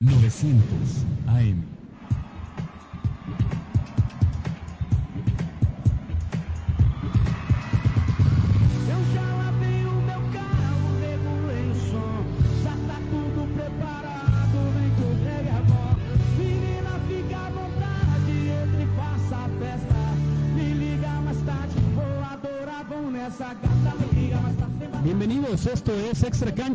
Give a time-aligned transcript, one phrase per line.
[0.00, 1.73] 900 AM.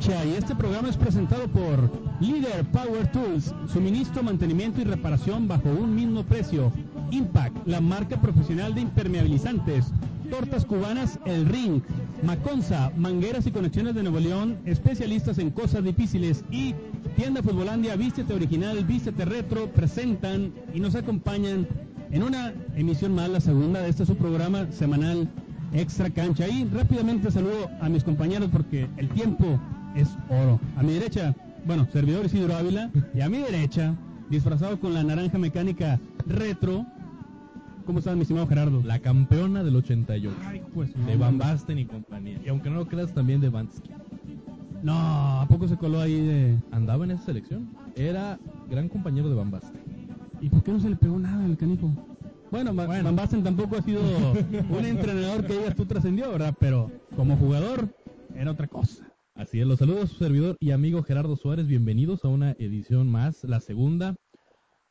[0.07, 5.93] Y este programa es presentado por Líder Power Tools, suministro, mantenimiento y reparación bajo un
[5.93, 6.71] mismo precio.
[7.11, 9.91] Impact, la marca profesional de impermeabilizantes.
[10.29, 11.81] Tortas cubanas El Ring.
[12.23, 16.45] Maconza, mangueras y conexiones de Nuevo León, especialistas en cosas difíciles.
[16.49, 16.75] Y
[17.17, 21.67] Tienda Futbolandia, Vístete Original, Vístete Retro, presentan y nos acompañan
[22.09, 25.29] en una emisión más, la segunda de este su programa semanal
[25.73, 26.47] Extra Cancha.
[26.47, 29.59] Y rápidamente saludo a mis compañeros porque el tiempo
[29.99, 30.59] es oro.
[30.77, 33.95] A mi derecha, bueno, servidor Isidro Ávila, y a mi derecha,
[34.29, 36.85] disfrazado con la naranja mecánica retro.
[37.85, 38.83] ¿Cómo estás, mi estimado Gerardo?
[38.83, 40.35] La campeona del 88.
[40.45, 42.39] Ay, pues, de Van Basten y compañía.
[42.45, 43.89] Y aunque no lo creas, también de Vansky.
[44.83, 44.93] No,
[45.41, 46.57] ¿a poco se coló ahí de.?
[46.71, 47.69] Andaba en esa selección.
[47.95, 49.81] Era gran compañero de Van Basten.
[50.39, 51.91] ¿Y por qué no se le pegó nada al canijo?
[52.51, 53.03] Bueno, Bueno.
[53.03, 54.01] Van Basten tampoco ha sido
[54.69, 56.55] un entrenador que digas tú trascendió, ¿verdad?
[56.59, 57.89] Pero como jugador
[58.35, 59.08] era otra cosa.
[59.39, 61.65] Así es, los saludos a su servidor y amigo Gerardo Suárez.
[61.65, 64.17] Bienvenidos a una edición más, la segunda.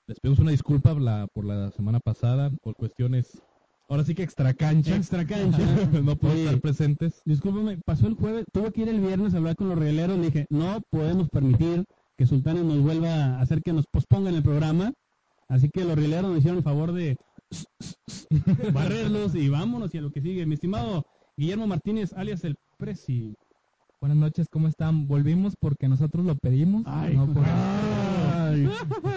[0.06, 3.42] Les pedimos una disculpa por la, por la semana pasada, por cuestiones,
[3.91, 4.96] ahora sí que extra cancha.
[4.96, 5.58] Extra cancha.
[6.03, 7.20] no puedo Oye, estar presentes.
[7.26, 10.25] Discúlpame, pasó el jueves, tuve que ir el viernes a hablar con los regaleros, le
[10.25, 11.84] dije, no podemos permitir
[12.16, 14.94] que Sultanes nos vuelva a hacer que nos pospongan el programa,
[15.48, 17.19] así que los regaleros nos hicieron el favor de
[18.72, 20.47] barrerlos y vámonos y a lo que sigue.
[20.47, 21.04] Mi estimado
[21.37, 23.34] Guillermo Martínez, alias el Presi.
[24.00, 25.09] Buenas noches, ¿cómo están?
[25.09, 26.84] Volvimos porque nosotros lo pedimos.
[26.86, 28.69] Ay, no por- ay.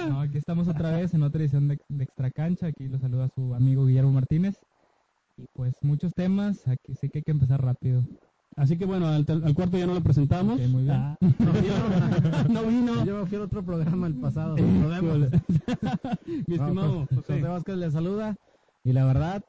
[0.10, 2.66] No, aquí estamos otra vez en otra edición de, de Extra Cancha.
[2.68, 4.60] Aquí lo saluda su amigo Guillermo Martínez.
[5.38, 8.04] Y pues muchos temas, aquí sí que hay que empezar rápido.
[8.56, 10.60] Así que bueno, al, al cuarto ya no lo presentamos.
[10.70, 10.96] Muy bien.
[10.96, 11.16] Ah,
[12.50, 13.06] no, vino.
[13.06, 14.56] Yo me fui al otro programa el pasado.
[14.58, 17.34] Mi estimado José, José.
[17.34, 18.36] José Vázquez le saluda.
[18.84, 19.44] Y la verdad,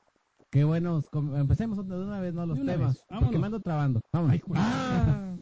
[0.52, 1.04] qué buenos.
[1.34, 2.46] Empecemos otra- de una vez, ¿no?
[2.46, 3.04] Los una temas.
[3.08, 4.00] Porque me ando trabando.
[4.12, 4.34] Vámonos.
[4.36, 4.42] Ay.
[4.54, 5.34] Ah.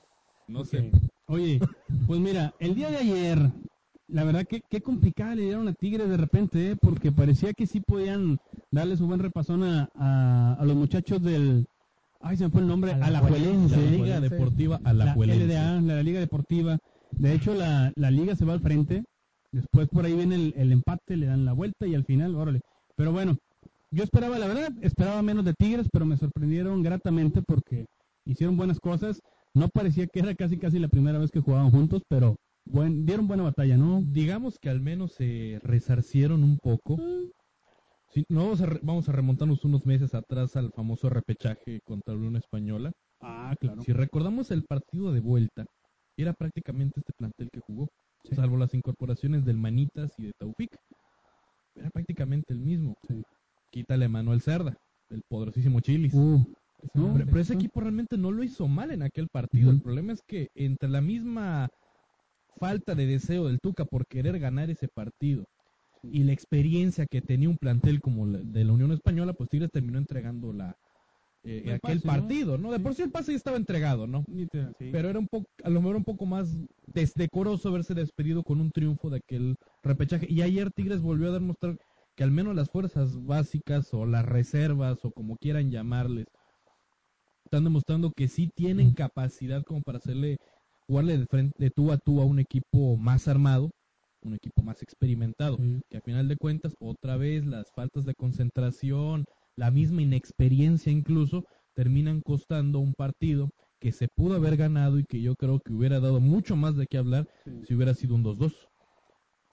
[0.48, 0.90] No sé.
[1.26, 1.60] Oye,
[2.06, 3.38] pues mira, el día de ayer,
[4.08, 6.76] la verdad que qué complicada le dieron a Tigres de repente, ¿eh?
[6.80, 8.38] porque parecía que sí podían
[8.72, 11.66] darle su buen repasón a, a, a los muchachos del,
[12.20, 13.74] ay se me fue el nombre, Alajuelense.
[13.76, 15.46] Alajuelense, La Liga Deportiva la Alajuelense.
[15.46, 16.78] LDA, la, Liga Deportiva.
[17.12, 19.04] De hecho, la, la liga se va al frente,
[19.52, 22.60] después por ahí viene el, el empate, le dan la vuelta y al final, órale.
[22.96, 23.36] Pero bueno,
[23.90, 27.86] yo esperaba, la verdad, esperaba menos de Tigres, pero me sorprendieron gratamente porque
[28.24, 29.20] hicieron buenas cosas.
[29.54, 33.26] No parecía que era casi casi la primera vez que jugaban juntos, pero buen, dieron
[33.26, 34.00] buena batalla, ¿no?
[34.02, 36.98] Digamos que al menos se resarcieron un poco.
[38.12, 42.14] Sí, no vamos a, re- vamos a remontarnos unos meses atrás al famoso repechaje contra
[42.14, 42.92] la Unión Española.
[43.20, 43.82] Ah, claro.
[43.82, 45.64] Si recordamos el partido de vuelta,
[46.16, 47.88] era prácticamente este plantel que jugó,
[48.24, 48.34] Sí.
[48.34, 50.76] salvo las incorporaciones del Manitas y de Taufik.
[51.74, 52.94] Era prácticamente el mismo.
[53.08, 53.22] Sí.
[53.70, 54.76] Quítale a Manuel Cerda,
[55.10, 56.14] el poderosísimo Chilis.
[56.14, 56.44] Uh,
[56.94, 59.70] no, pero, pero ese equipo realmente no lo hizo mal en aquel partido.
[59.70, 61.68] El problema es que entre la misma
[62.56, 65.44] falta de deseo del Tuca por querer ganar ese partido
[66.02, 69.70] y la experiencia que tenía un plantel como la de la Unión Española, pues Tigres
[69.70, 70.76] terminó entregando la
[71.42, 72.70] eh, El aquel partido, ¿no?
[72.70, 74.24] De por sí el pase ya estaba entregado, ¿no?
[74.28, 74.48] sí.
[74.92, 76.54] Pero era un poco, a lo mejor un poco más
[76.86, 80.26] desdecoroso haberse despedido con un triunfo de aquel repechaje.
[80.28, 81.78] Y ayer Tigres volvió a demostrar
[82.20, 86.26] que al menos las fuerzas básicas o las reservas o como quieran llamarles,
[87.46, 90.36] están demostrando que sí tienen capacidad como para hacerle
[90.86, 93.70] jugarle de frente de tú a tú a un equipo más armado,
[94.22, 95.80] un equipo más experimentado, Sí.
[95.88, 99.24] que a final de cuentas otra vez las faltas de concentración,
[99.56, 101.44] la misma inexperiencia incluso
[101.74, 103.48] terminan costando un partido
[103.80, 106.86] que se pudo haber ganado y que yo creo que hubiera dado mucho más de
[106.86, 107.26] qué hablar
[107.66, 108.52] si hubiera sido un 2-2.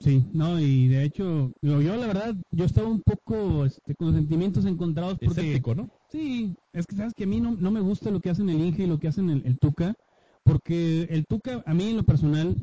[0.00, 4.64] Sí, no, y de hecho, yo la verdad, yo estaba un poco este, con sentimientos
[4.64, 5.40] encontrados porque...
[5.40, 5.88] Escéptico, ¿no?
[6.10, 8.60] Sí, es que sabes que a mí no, no me gusta lo que hacen el
[8.60, 9.94] Inge y lo que hacen el, el Tuca,
[10.44, 12.56] porque el Tuca, a mí en lo personal,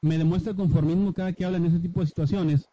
[0.00, 2.64] me demuestra conformismo cada que habla en ese tipo de situaciones.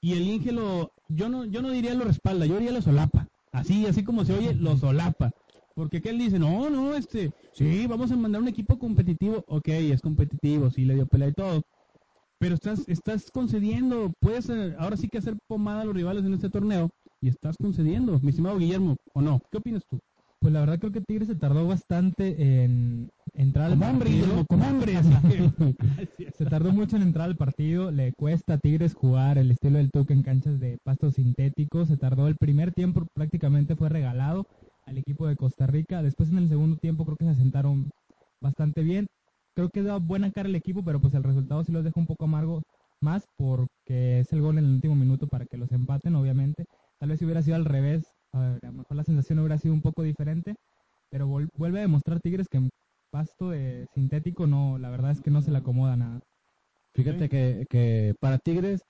[0.00, 3.26] Y el Inge lo, yo no, yo no diría lo respalda, yo diría lo solapa.
[3.52, 5.30] Así, así como se oye, lo solapa.
[5.74, 9.42] Porque que él dice, no, no, este, sí, vamos a mandar un equipo competitivo.
[9.48, 11.62] Ok, es competitivo, sí le dio pelea y todo.
[12.38, 16.34] Pero estás, estás concediendo, puedes eh, ahora sí que hacer pomada a los rivales en
[16.34, 16.90] este torneo
[17.20, 19.40] y estás concediendo, mi estimado Guillermo, ¿o no?
[19.50, 19.98] ¿Qué opinas tú?
[20.40, 24.44] Pues la verdad creo que Tigres se tardó bastante en entrar al hombre, partido.
[24.46, 24.92] Como hombre.
[26.36, 29.90] Se tardó mucho en entrar al partido, le cuesta a Tigres jugar el estilo del
[29.90, 34.46] Tuca en canchas de pasto sintético, se tardó el primer tiempo, prácticamente fue regalado
[34.84, 37.88] al equipo de Costa Rica, después en el segundo tiempo creo que se asentaron
[38.42, 39.06] bastante bien,
[39.54, 42.06] creo que da buena cara el equipo, pero pues el resultado sí los deja un
[42.06, 42.62] poco amargo
[43.00, 46.64] más porque es el gol en el último minuto para que los empaten, obviamente,
[46.98, 49.82] tal vez si hubiera sido al revés, a lo mejor la sensación hubiera sido un
[49.82, 50.54] poco diferente,
[51.10, 52.70] pero vuelve a demostrar Tigres que en
[53.10, 56.20] pasto de sintético no, la verdad es que no se le acomoda nada.
[56.94, 58.82] Fíjate que, que para Tigres,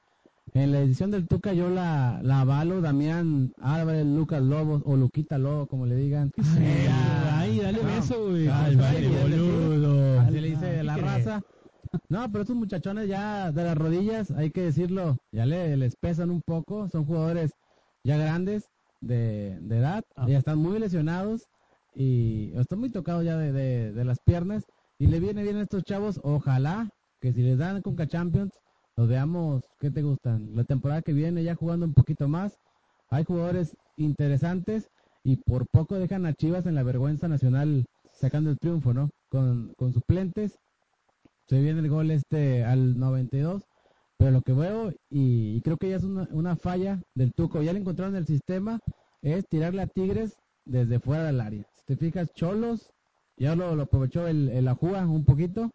[0.52, 5.38] en la edición del Tuca yo la, la avalo, Damián Álvarez, Lucas Lobos o Luquita
[5.38, 6.30] Lobo, como le digan.
[6.36, 7.38] Ya.
[7.38, 8.48] ay, dale beso, güey.
[8.48, 9.63] Ay, vale, boludo.
[10.66, 11.42] Así le dice ¿Qué la raza.
[12.08, 16.30] No, pero estos muchachones ya de las rodillas, hay que decirlo, ya le, les pesan
[16.30, 16.88] un poco.
[16.88, 17.52] Son jugadores
[18.02, 18.64] ya grandes
[19.00, 20.26] de, de edad, Ah.
[20.28, 21.42] ya están muy lesionados
[21.94, 24.64] y están muy tocados ya de, de, de las piernas.
[24.98, 26.88] Y le viene bien a estos chavos, ojalá
[27.20, 28.52] que si les dan Conca Champions,
[28.96, 30.54] los veamos, ¿qué te gustan?
[30.54, 32.56] La temporada que viene ya jugando un poquito más.
[33.10, 34.88] Hay jugadores interesantes
[35.24, 39.10] y por poco dejan a Chivas en la vergüenza nacional sacando el triunfo, ¿no?
[39.34, 40.60] Con, con suplentes.
[41.48, 43.64] Se viene el gol este al 92.
[44.16, 47.60] Pero lo que veo, y, y creo que ya es una, una falla del Tuco,
[47.62, 48.78] ya le encontraron el sistema,
[49.22, 51.66] es tirarle a Tigres desde fuera del área.
[51.74, 52.92] Si te fijas, Cholos,
[53.36, 55.68] ya lo, lo aprovechó el, el Ajúa un poquito,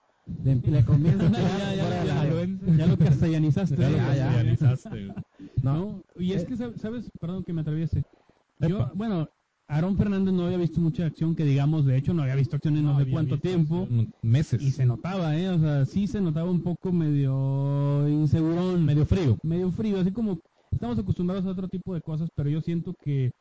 [0.45, 3.75] le, le comienza Ya, lo- ya lo castellanizaste.
[3.75, 5.13] Ya lo castellanizaste.
[5.61, 6.01] No.
[6.17, 7.09] Y es que, sab- ¿sabes?
[7.19, 8.03] Perdón que me atraviese.
[8.59, 9.27] Yo, bueno,
[9.69, 12.75] Aarón Fernández no había visto mucha acción que digamos, de hecho no había visto acción
[12.75, 13.87] en no, sé cuánto tiempo.
[14.23, 14.63] Meses.
[14.63, 15.47] Y se notaba, ¿eh?
[15.49, 18.83] O sea, sí se notaba un poco medio insegurón.
[18.83, 19.37] medio frío.
[19.43, 20.39] medio frío, así como
[20.71, 23.31] estamos acostumbrados a otro tipo de cosas, pero yo siento que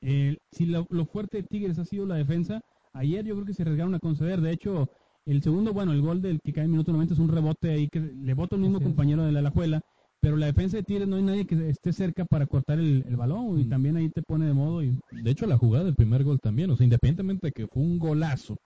[0.00, 2.60] eh, si lo, lo fuerte de Tigres ha sido la defensa,
[2.92, 4.90] ayer yo creo que se arriesgaron a conceder, de hecho,
[5.24, 7.88] el segundo, bueno, el gol del que cae en minuto 90 es un rebote ahí
[7.88, 9.82] que le bota el mismo compañero de la Alajuela,
[10.26, 13.14] pero la defensa de Tigres no hay nadie que esté cerca para cortar el, el
[13.14, 13.68] balón y Mm.
[13.68, 16.68] también ahí te pone de modo y De hecho, la jugada del primer gol también,
[16.68, 18.56] o sea, independientemente de que fue un golazo,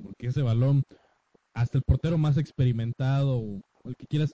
[0.00, 0.84] porque ese balón,
[1.54, 4.30] hasta el portero más experimentado o el que quieras,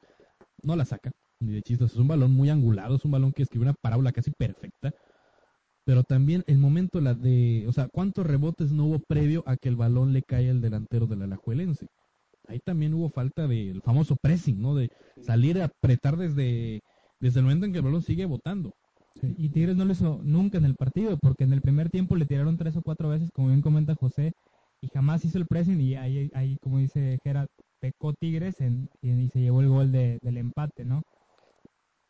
[0.63, 1.11] no la saca,
[1.41, 1.93] ni de chistes.
[1.93, 4.93] Es un balón muy angulado, es un balón que escribe una parábola casi perfecta.
[5.87, 9.71] Pero también el momento la de, o sea, cuántos rebotes no hubo previo a que
[9.71, 11.87] el balón le cae al delantero del Alajuelense.
[12.46, 14.75] Ahí también hubo falta del famoso pressing, ¿no?
[14.75, 14.88] De
[15.23, 16.81] salir a apretar desde,
[17.20, 18.73] desde el momento en que el balón sigue botando.
[19.38, 22.26] Y Tigres no lo hizo nunca en el partido, porque en el primer tiempo le
[22.26, 24.32] tiraron tres o cuatro veces, como bien comenta José,
[24.82, 27.46] y jamás hizo el pressing, y ahí, ahí como dice Gerard,
[27.81, 31.02] pecó Tigres en- y, y se llevó el gol de- del empate, ¿no?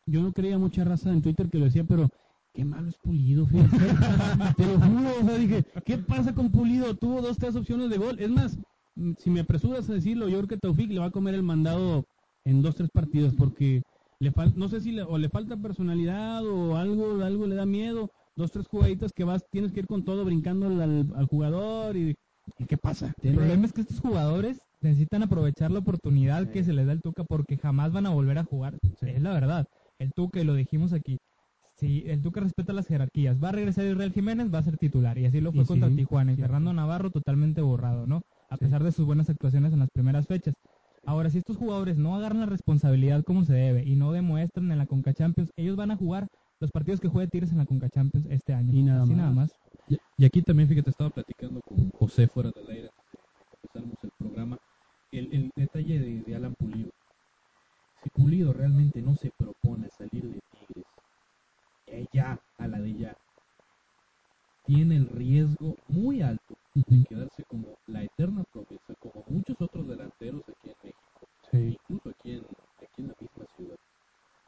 [0.06, 2.08] yo no creía mucha raza en Twitter que lo decía, pero
[2.52, 3.76] qué malo es Pulido, fíjate.
[4.56, 6.94] Te lo juro, o sea, dije, ¿qué pasa con Pulido?
[6.94, 8.18] Tuvo dos, tres opciones de gol.
[8.18, 8.58] Es más,
[9.18, 12.04] si me apresuras a decirlo, yo creo que Taufik le va a comer el mandado
[12.44, 13.82] en dos, tres partidos, porque
[14.20, 17.66] le fal no sé si le, o le falta personalidad o algo, algo le da
[17.66, 18.10] miedo.
[18.36, 22.16] Dos, tres jugaditas que vas, tienes que ir con todo brincando al, al jugador y,
[22.58, 23.14] ¿y qué pasa?
[23.22, 27.00] El problema es que estos jugadores necesitan aprovechar la oportunidad que se les da el
[27.00, 28.76] Tuca porque jamás van a volver a jugar.
[29.00, 29.66] Es la verdad.
[29.98, 31.18] El Tuca, y lo dijimos aquí,
[31.76, 35.16] si el Tuca respeta las jerarquías, va a regresar Israel Jiménez, va a ser titular.
[35.18, 36.32] Y así lo fue Y contra sí, Tijuana.
[36.32, 36.36] Y.
[36.36, 38.22] Fernando Navarro totalmente borrado, ¿no?
[38.50, 40.54] A pesar de sus buenas actuaciones en las primeras fechas.
[41.06, 44.78] Ahora, si estos jugadores no agarran la responsabilidad como se debe y no demuestran en
[44.78, 46.28] la Conca Champions, ellos van a jugar
[46.60, 48.72] los partidos que juegue Tigres en la Conca Champions este año.
[48.72, 49.18] Y nada Así más.
[49.18, 49.52] nada más.
[49.88, 52.90] Y, y aquí también, fíjate, estaba platicando con José fuera del aire,
[53.54, 54.58] empezáramos el programa,
[55.12, 56.90] el, el detalle de, de Alan Pulido.
[58.02, 60.86] Si Pulido realmente no se propone salir de Tigres,
[61.88, 63.16] eh, ya, a la de ya,
[64.64, 70.42] tiene el riesgo muy alto de quedarse como la eterna promesa, como muchos otros delanteros
[70.48, 71.28] aquí en México,
[71.88, 72.40] incluso aquí en,
[72.82, 73.76] aquí en la misma ciudad.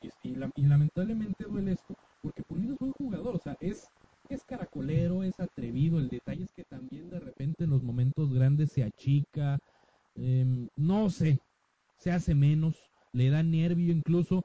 [0.02, 3.88] Y, y la- y lamentablemente duele esto, porque Pulido es buen jugador, o sea, es,
[4.28, 8.73] es caracolero, es atrevido, el detalle es que también de repente en los momentos grandes
[8.73, 9.59] se achica,
[10.16, 11.38] em, no sé,
[11.99, 12.76] se hace menos,
[13.12, 14.42] le da nervio incluso.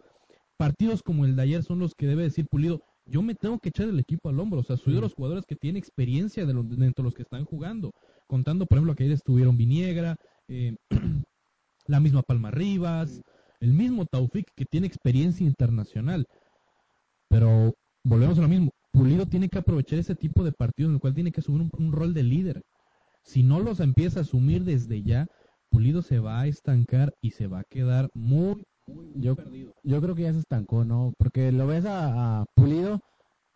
[0.58, 3.70] Partidos como el de ayer son los que debe decir Pulido, yo me tengo que
[3.70, 6.54] echar el equipo al hombro, o sea, soy de los jugadores que tiene experiencia de
[6.54, 7.92] los, de los que están jugando,
[8.28, 10.16] contando por ejemplo que ayer estuvieron Viniegra,
[10.48, 10.76] eh,
[11.88, 13.22] la misma Palma Rivas,
[13.60, 16.26] el mismo Taufik que tiene experiencia internacional.
[17.30, 18.72] Pero volvemos a lo mismo.
[18.92, 21.72] Pulido tiene que aprovechar ese tipo de partidos en el cual tiene que asumir un,
[21.78, 22.62] un rol de líder.
[23.24, 25.28] Si no los empieza a asumir desde ya,
[25.70, 29.74] Pulido se va a estancar y se va a quedar muy, muy, muy Yo- perdido.
[29.84, 31.14] Yo creo que ya se estancó, ¿no?
[31.18, 33.00] Porque lo ves a, a Pulido,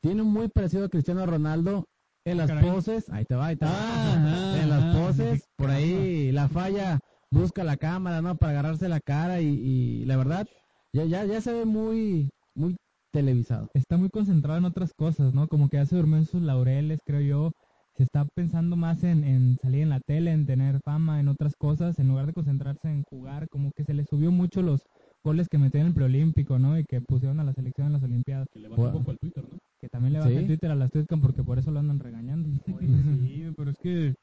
[0.02, 1.86] tiene un muy parecido a Cristiano Ronaldo
[2.26, 2.70] en las Caray.
[2.72, 3.72] poses, ahí te va, ahí te va.
[3.74, 7.00] Ah, en las ah, poses, ah, por ahí la falla,
[7.32, 8.36] busca la cámara, ¿no?
[8.36, 10.48] Para agarrarse la cara y, y la verdad,
[10.94, 12.76] ya, ya, ya se ve muy, muy
[13.12, 13.70] televisado.
[13.74, 15.48] está muy concentrado en otras cosas, ¿no?
[15.48, 17.52] Como que ya se durmió en sus laureles, creo yo.
[17.98, 21.54] Se está pensando más en, en salir en la tele, en tener fama, en otras
[21.58, 23.48] cosas, en lugar de concentrarse en jugar.
[23.50, 24.82] Como que se le subió mucho los
[25.26, 26.78] goles que metió en el preolímpico, ¿no?
[26.80, 28.48] Y que pusieron a la selección en las Olimpiadas.
[28.54, 29.58] Que le bajó un poco al Twitter, ¿no?
[29.82, 30.38] Que también le baja Sí.
[30.38, 32.48] el Twitter a las Twitcam porque por eso lo andan regañando.
[32.48, 32.88] Oye,
[33.28, 34.14] sí, pero es que,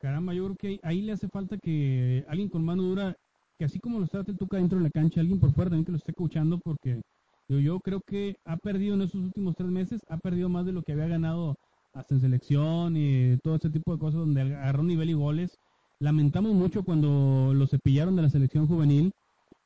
[0.00, 3.16] caramba, yo creo que ahí, ahí le hace falta que alguien con mano dura,
[3.58, 5.84] que así como lo está el Tuca dentro de la cancha, alguien por fuera también
[5.86, 7.00] que lo esté escuchando, porque
[7.48, 10.72] digo, yo creo que ha perdido en esos últimos tres meses, ha perdido más de
[10.72, 11.56] lo que había ganado
[11.94, 15.56] hasta en selección y todo ese tipo de cosas donde agarró nivel y goles.
[16.00, 19.10] Lamentamos mucho cuando lo cepillaron de la selección juvenil,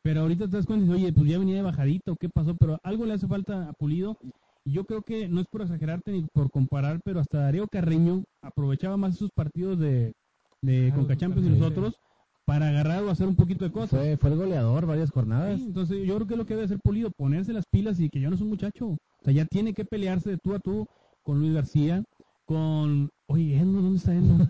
[0.02, 2.28] pero ahorita te das cuenta y dices, oye, pues ya venía de bajadita o qué
[2.28, 4.18] pasó, pero algo le hace falta a Pulido.
[4.64, 8.24] Y yo creo que no es por exagerarte ni por comparar, pero hasta Darío Carreño
[8.42, 10.12] aprovechaba más esos partidos de,
[10.60, 11.94] de Claro, Conca Champions y nosotros
[12.44, 14.00] para agarrar o hacer un poquito de cosas.
[14.00, 15.58] Fue, fue el goleador varias jornadas.
[15.58, 18.08] Sí, entonces yo creo que es lo que debe hacer Pulido, ponerse las pilas y
[18.08, 18.86] que ya no es un muchacho.
[18.88, 20.86] O sea, ya tiene que pelearse de tú a tú
[21.22, 22.02] con Luis García,
[22.44, 23.10] con...
[23.28, 24.48] Oye, Edno, ¿dónde está Edno?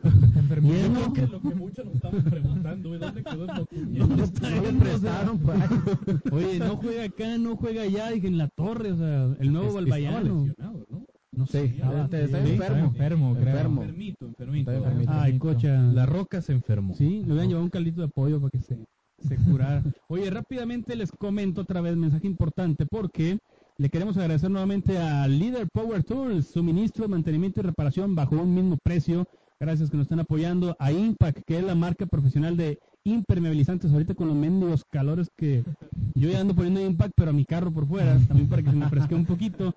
[0.75, 3.49] Edno, Creo que lo que muchos nos estamos preguntando, güey, ¿dónde quedó el
[3.99, 4.78] ¿Dónde está No le Edno?
[4.94, 6.18] O sea, prestaron, ahí.
[6.32, 9.80] Oye, no juega acá, no juega allá, dije en la torre, o sea, el nuevo
[9.80, 10.46] lesionado,
[10.90, 11.04] ¿no?
[11.34, 11.68] No Sí, sé.
[11.68, 12.84] Sí, está sí, enfermo.
[12.87, 13.49] enfermo, creo.
[13.49, 13.82] Enfermo.
[13.82, 14.70] Enfermito, enfermito.
[14.70, 15.12] Está enfermito.
[15.14, 15.82] Ay, cocha.
[15.82, 16.94] La Roca se enfermó.
[16.94, 18.76] Sí, le hubieran llevado un caldito de pollo para que se,
[19.18, 19.82] se curara.
[20.08, 23.38] Oye, rápidamente les comento otra vez, mensaje importante, porque
[23.79, 28.76] le queremos agradecer nuevamente a Leader Power Tools, suministro, mantenimiento y reparación bajo un mismo
[28.83, 29.26] precio.
[29.59, 30.76] Gracias que nos están apoyando.
[30.79, 33.93] A Impact, que es la marca profesional de impermeabilizantes.
[33.93, 35.64] Ahorita con los mendigos calores que
[36.14, 38.76] yo ya ando poniendo Impact, pero a mi carro por fuera, también para que se
[38.76, 39.75] me fresque un poquito.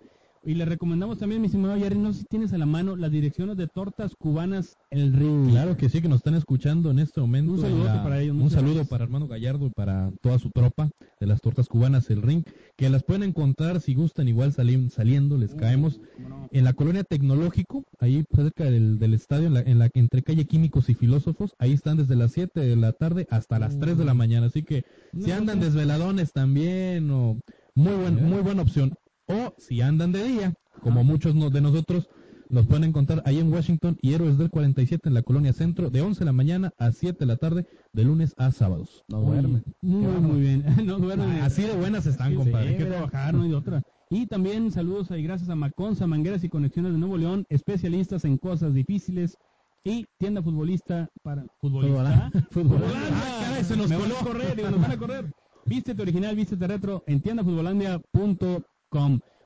[0.47, 3.09] Y le recomendamos también, mi estimado Jerry, no sé si tienes a la mano las
[3.09, 5.49] direcciones de tortas cubanas El Ring.
[5.49, 7.53] Claro que sí, que nos están escuchando en este momento.
[7.53, 8.87] Un en saludote para ellos, Un saludo gracias.
[8.89, 12.43] para hermano Gallardo y para toda su tropa de las tortas cubanas, el ring,
[12.77, 15.99] que las pueden encontrar si gustan, igual sali- saliendo, les caemos.
[16.15, 16.47] ¿Cómo no?
[16.51, 20.45] En la colonia Tecnológico, ahí cerca del, del estadio, en la, en la entre calle
[20.45, 24.05] Químicos y Filósofos, ahí están desde las 7 de la tarde hasta las 3 de
[24.05, 24.45] la mañana.
[24.45, 24.83] Así que
[25.19, 27.39] si andan desveladones también, o
[27.73, 28.93] muy, buen, muy buena opción.
[29.27, 32.07] O si andan de día, como muchos de nosotros,
[32.49, 36.01] los pueden encontrar ahí en Washington y Héroes del 47 en la colonia Centro, de
[36.01, 39.03] 11 de la mañana a 7 de la tarde, de lunes a sábados.
[39.07, 39.63] No duerme.
[39.81, 40.63] Muy, muy bien.
[40.85, 41.41] no duermen.
[41.41, 42.69] Así de buenas están, Sí, compadre.
[42.69, 43.81] Hay que trabajar, no hay de otra.
[44.09, 48.37] Y también saludos y gracias a Maconza, Mangueras y Conexiones de Nuevo León, especialistas en
[48.37, 49.37] cosas difíciles.
[49.83, 52.31] Y tienda futbolista para futbolista.
[52.51, 52.97] Futbolista.
[53.11, 55.31] Ah, se nos me van a correr, digo, nos van a correr.
[55.65, 58.63] Vístete original, vístete retro en tiendafutbolandia.com.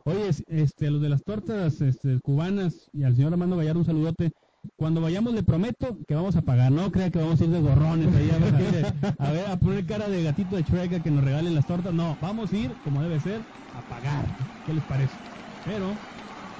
[0.05, 3.86] Oye, es- este, los de las tortas este, cubanas y al señor Armando Gallardo un
[3.86, 4.31] saludote.
[4.75, 7.62] Cuando vayamos le prometo que vamos a pagar, no crea que vamos a ir de
[7.62, 8.86] gorrones ahí a ver,
[9.17, 11.93] a ver, a poner cara de gatito de Shrek a que nos regalen las tortas.
[11.93, 13.41] No, vamos a ir, como debe ser,
[13.74, 14.25] a pagar.
[14.65, 15.15] ¿Qué les parece?
[15.63, 15.93] Pero,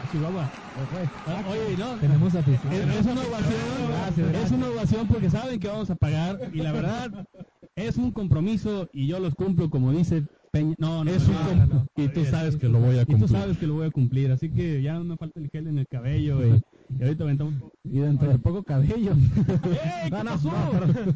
[0.10, 0.50] Chihuahua.
[1.28, 2.72] Ah, Oye, no, Tenemos afición.
[2.72, 6.72] es, es una ovación, es una ovación porque saben que vamos a pagar y la
[6.72, 7.26] verdad
[7.76, 10.76] es un compromiso y yo los cumplo como dice Peña.
[10.80, 11.34] No, no, Es no,
[11.96, 13.30] un y tú sabes que lo voy a Y tú cumplir.
[13.30, 15.78] sabes que lo voy a cumplir, así que ya no me falta el gel en
[15.80, 16.62] el cabello y,
[17.00, 17.54] y ahorita aventamos.
[17.84, 19.12] Y dentro de poco cabello.
[20.04, 20.52] ¡Ey, qué pasó!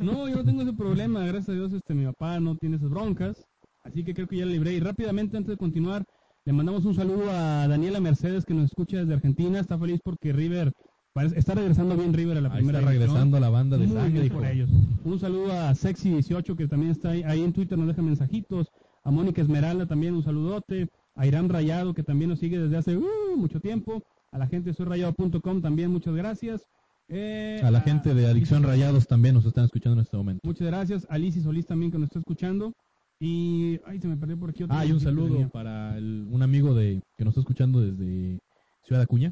[0.02, 0.28] no.
[0.30, 3.44] Yo no tengo ese problema, gracias a Dios este mi papá no tiene esas broncas,
[3.84, 4.74] así que creo que ya le libré.
[4.74, 6.04] Y rápidamente antes de continuar,
[6.46, 10.34] le mandamos un saludo a Daniela Mercedes que nos escucha desde Argentina, está feliz porque
[10.34, 10.74] River
[11.14, 13.88] parece- está regresando bien River a la Ahí primera está regresando a la banda de
[13.88, 14.36] Muy sangre, bien hijo.
[14.36, 14.70] por ellos.
[15.06, 18.68] Un saludo a Sexy18 que también está ahí, ahí en Twitter, nos deja mensajitos.
[19.04, 20.90] A Mónica Esmeralda también un saludote.
[21.16, 23.04] A Irán Rayado que también nos sigue desde hace uh,
[23.38, 24.02] mucho tiempo.
[24.32, 26.66] A la gente de soyrayado.com también muchas gracias.
[27.10, 30.40] Eh, A la gente de Adicción Rayados también nos están escuchando en este momento.
[30.44, 31.06] Muchas gracias.
[31.10, 32.74] A Lizy Solís también que nos está escuchando.
[33.20, 36.42] Y, ay, se me perdió por aquí otro Ah, y un saludo para el- un
[36.42, 38.40] amigo de que nos está escuchando desde
[38.86, 39.32] Ciudad Acuña,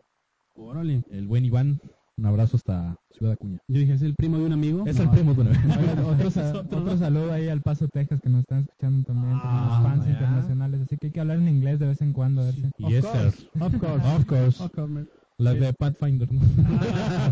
[0.56, 1.02] Órale.
[1.10, 1.80] el buen Iván.
[2.22, 3.58] Un abrazo hasta Ciudad Acuña.
[3.68, 4.84] Yo dije, ¿es el primo de un amigo?
[4.86, 5.04] Es No.
[5.06, 5.50] el primo de una
[5.80, 9.34] Oigan, otro, saludo ahí al Paso, Texas, que nos están escuchando también.
[9.42, 10.12] Ah, Tenemos fans ya.
[10.12, 12.42] internacionales, así que hay que hablar en inglés de vez en cuando.
[12.44, 13.50] A ver si- Yes, course, sir.
[13.64, 14.08] Of course.
[14.08, 14.64] Of course.
[14.64, 15.08] Of.
[15.40, 16.42] Las de Pathfinder, ¿no?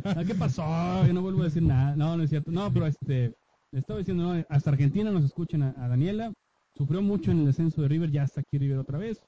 [0.05, 0.63] Ah, ¿Qué pasó?
[1.05, 1.95] Yo no vuelvo a decir nada.
[1.95, 2.49] No, no es cierto.
[2.49, 3.35] No, pero este,
[3.71, 6.33] le estaba diciendo, no, hasta Argentina nos escuchan a, a Daniela.
[6.75, 9.21] sufrió mucho en el descenso de River, ya está aquí River otra vez.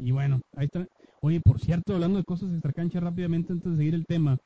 [0.00, 0.84] Y bueno, ahí está.
[1.22, 4.38] Oye, por cierto, hablando de cosas extracancha rápidamente antes de seguir el tema,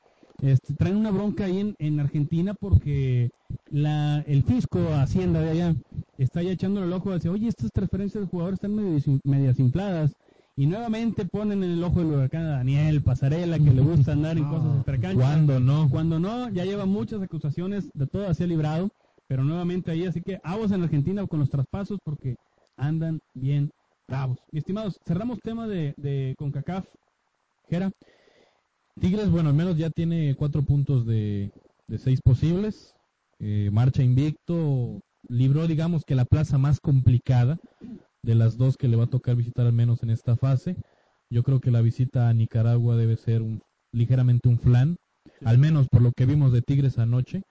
[0.42, 3.30] este, traen una bronca ahí en, en Argentina porque
[3.70, 5.74] la, el fisco Hacienda de allá
[6.16, 10.14] está ya echándole el ojo, dice, oye, estas transferencias de jugadores están medio, medias infladas.
[10.56, 14.36] Y nuevamente ponen en el ojo del huracán a Daniel Pasarela, que le gusta andar
[14.36, 15.24] en cosas extracanchas.
[15.24, 15.88] ¿Cuándo no?
[15.88, 18.90] Cuando no, ya lleva muchas acusaciones, de todo así ha librado,
[19.28, 22.36] pero nuevamente ahí, así que aguas en Argentina con los traspasos porque
[22.76, 23.70] andan bien
[24.08, 24.38] bravos.
[24.50, 26.86] Mi estimados, cerramos tema de, de CONCACAF.
[27.70, 27.92] Jera,
[29.00, 31.52] Tigres, bueno, al menos ya tiene cuatro puntos de,
[31.86, 32.94] de seis posibles.
[33.40, 37.58] Eh, marcha invicto, libró, digamos, que la plaza más complicada
[38.22, 40.76] de las dos que le va a tocar visitar al menos en esta fase.
[41.30, 43.60] Yo creo que la visita a Nicaragua debe ser un,
[43.92, 44.96] ligeramente un flan,
[45.44, 47.42] al menos por lo que vimos de Tigres anoche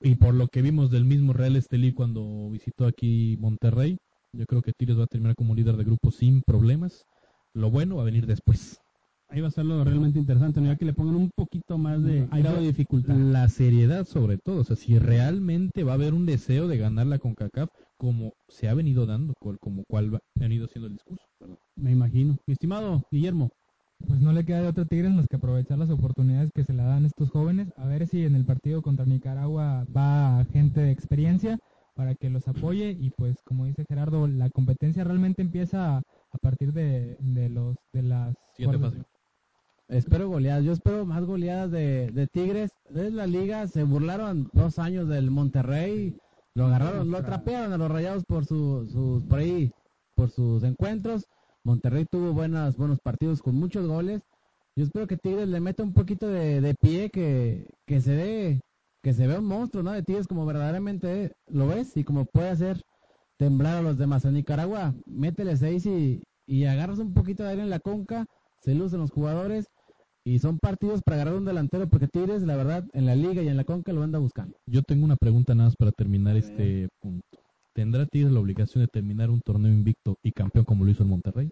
[0.00, 3.98] y por lo que vimos del mismo Real Estelí cuando visitó aquí Monterrey.
[4.32, 7.04] Yo creo que Tigres va a terminar como líder de grupo sin problemas.
[7.54, 8.78] Lo bueno va a venir después.
[9.28, 10.66] Ahí va a ser lo realmente interesante, ¿no?
[10.68, 13.14] ya que le pongan un poquito más de Ahí grado de dificultad.
[13.16, 17.06] La seriedad sobre todo, o sea, si realmente va a haber un deseo de ganar
[17.06, 21.24] la CONCACAF como se ha venido dando, como cual va- ha venido siendo el discurso.
[21.38, 21.58] perdón.
[21.76, 22.36] Me imagino.
[22.46, 23.50] Mi estimado Guillermo,
[24.06, 26.84] Pues no le queda de otro Tigres más que aprovechar las oportunidades que se le
[26.84, 27.72] dan a estos jóvenes.
[27.76, 31.58] A ver si en el partido contra Nicaragua va gente de experiencia
[31.96, 32.96] para que los apoye.
[32.96, 38.02] Y pues, como dice Gerardo, la competencia realmente empieza a, partir de, de los de
[38.04, 39.02] las Siguiente fase.
[39.88, 42.70] Espero goleadas, yo espero más goleadas de, de Tigres.
[42.94, 46.14] Es la liga, se burlaron dos años del Monterrey,
[46.54, 49.72] lo agarraron, lo trapearon a los rayados por su, sus, por ahí,
[50.14, 51.24] por sus encuentros.
[51.64, 54.20] Monterrey tuvo buenas, buenos partidos con muchos goles.
[54.76, 58.60] Yo espero que Tigres le meta un poquito de, de pie, que, que se ve,
[59.02, 59.92] que se vea un monstruo, ¿no?
[59.92, 62.82] De Tigres como verdaderamente lo ves y como puede hacer
[63.38, 64.26] temblar a los demás.
[64.26, 68.26] En Nicaragua, métele seis y, y agarras un poquito de aire en la conca,
[68.60, 69.66] se lucen los jugadores
[70.28, 73.48] y son partidos para agarrar un delantero porque Tigres, la verdad, en la liga y
[73.48, 74.58] en la conca lo anda buscando.
[74.66, 77.26] Yo tengo una pregunta nada más para terminar este punto.
[77.72, 81.08] ¿Tendrá Tigres la obligación de terminar un torneo invicto y campeón como lo hizo el
[81.08, 81.50] Monterrey?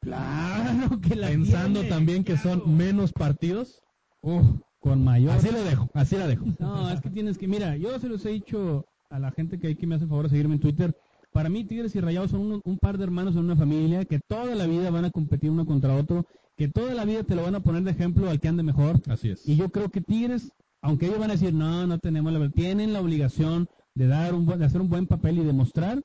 [0.00, 3.80] claro que la Pensando tiene, también que son menos partidos.
[4.20, 4.46] Uf,
[4.80, 5.30] con mayor.
[5.30, 6.44] Así lo dejo, así la dejo.
[6.58, 9.76] No, es que tienes que, mira, yo se los he dicho a la gente que,
[9.76, 10.96] que me hace el favor de seguirme en Twitter.
[11.32, 14.54] Para mí, Tigres y Rayados son un par de hermanos en una familia que toda
[14.56, 17.54] la vida van a competir uno contra otro, que toda la vida te lo van
[17.54, 19.00] a poner de ejemplo al que ande mejor.
[19.08, 19.48] Así es.
[19.48, 22.92] Y yo creo que Tigres, aunque ellos van a decir, no, no tenemos la tienen
[22.92, 26.02] la obligación de dar un buen- de hacer un buen papel y demostrar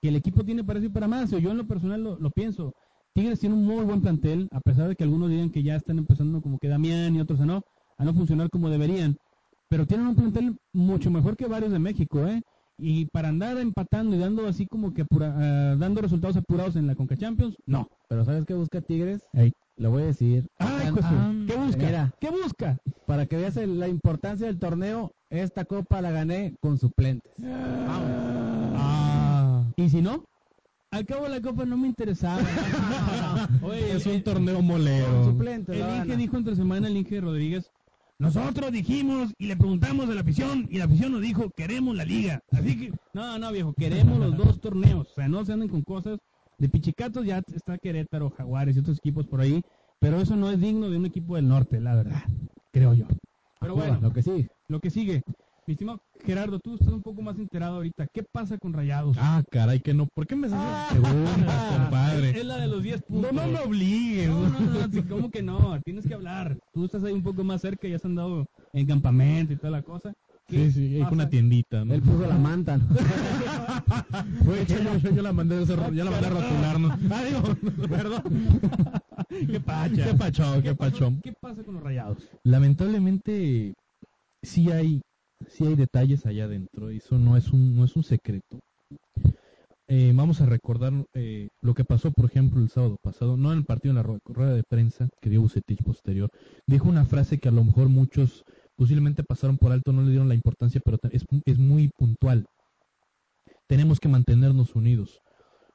[0.00, 1.30] que el equipo tiene para eso y para más.
[1.30, 2.74] Yo en lo personal lo, lo pienso.
[3.14, 5.98] Tigres tiene un muy buen plantel, a pesar de que algunos digan que ya están
[5.98, 7.62] empezando como que Damián y otros a no,
[7.98, 9.16] a no funcionar como deberían.
[9.68, 12.42] Pero tienen un plantel mucho mejor que varios de México, ¿eh?
[12.84, 16.88] Y para andar empatando y dando así como que apura- ah, dando resultados apurados en
[16.88, 17.88] la Conca Champions, no.
[18.08, 19.20] Pero ¿sabes qué busca Tigres?
[19.32, 19.52] Ey.
[19.76, 20.46] Le voy a decir.
[20.58, 21.86] ¡Ay, de su- ah, ¿Qué busca?
[21.86, 22.78] Mira, ¿Qué busca?
[23.06, 27.30] para que veas la importancia del torneo, esta copa la gané con suplentes.
[28.76, 30.24] Ah, Y si no,
[30.90, 32.42] al cabo la copa no me interesaba.
[33.62, 35.34] Oye, es un torneo Con molero.
[35.68, 37.70] El Inge dijo entre semana, el Inge Rodríguez,
[38.22, 42.04] nosotros dijimos y le preguntamos a la afición y la afición nos dijo, queremos la
[42.04, 42.40] liga.
[42.52, 45.08] Así que, no, no, viejo, queremos los dos torneos.
[45.10, 46.20] O sea, no se anden con cosas
[46.56, 49.60] de pichicatos, ya está Querétaro, Jaguares y otros equipos por ahí,
[49.98, 52.22] pero eso no es digno de un equipo del norte, la verdad,
[52.70, 53.06] creo yo.
[53.58, 54.46] Pero bueno, lo que sí.
[54.68, 55.22] lo que sigue.
[55.66, 58.06] Mi estimado Gerardo, tú estás un poco más enterado ahorita.
[58.12, 59.16] ¿Qué pasa con Rayados?
[59.20, 60.06] Ah, caray, que no.
[60.12, 60.58] ¿Por qué me haces
[60.90, 62.44] pregunta, Es compadre?
[62.44, 63.32] la de los 10 No, puntos.
[63.32, 64.28] no me obligues.
[64.28, 65.80] No, no, no, sí, ¿cómo que no?
[65.84, 66.58] Tienes que hablar.
[66.72, 69.82] Tú estás ahí un poco más cerca, ya has andado en campamento y toda la
[69.82, 70.12] cosa.
[70.48, 71.14] ¿Qué Sí, sí, hay pasa?
[71.14, 71.94] una tiendita, ¿no?
[71.94, 72.76] Él puso la manta.
[72.78, 72.84] ¿no?
[74.44, 76.88] Fue hecho, yo, yo, yo la mandé a hacer- ya la mandé a rotular, ¿no?
[77.10, 77.42] Ah, digo,
[77.88, 78.22] perdón.
[79.28, 80.04] ¿Qué pacha?
[80.10, 80.90] Qué pachón, qué pasó?
[80.92, 81.20] pachón.
[81.22, 82.18] ¿Qué pasa con los rayados?
[82.42, 83.74] Lamentablemente,
[84.42, 85.00] sí hay,
[85.48, 88.58] sí hay detalles allá adentro, eso no es un, no es un secreto.
[89.88, 93.58] Eh, vamos a recordar eh, lo que pasó, por ejemplo, el sábado pasado, no en
[93.58, 96.30] el partido, en la ru- rueda de prensa que dio Bucetich posterior.
[96.66, 98.42] Dijo una frase que a lo mejor muchos
[98.76, 102.46] posiblemente pasaron por alto, no le dieron la importancia, pero es, es muy puntual.
[103.68, 105.20] Tenemos que mantenernos unidos.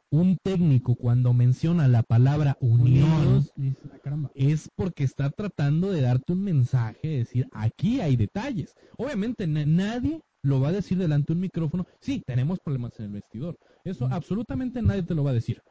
[0.10, 4.32] Un técnico cuando menciona la palabra unión, Unidos, dices, "Ah, caramba.
[4.34, 8.74] es porque está tratando de darte un mensaje, de decir, aquí hay detalles.
[8.98, 13.08] Obviamente na- nadie lo va a decir delante de un micrófono, sí, tenemos problemas en
[13.08, 13.58] el vestidor.
[13.84, 15.62] Eso absolutamente nadie te lo va a decir.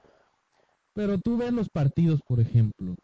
[0.94, 2.94] Pero tú ves los partidos, por ejemplo.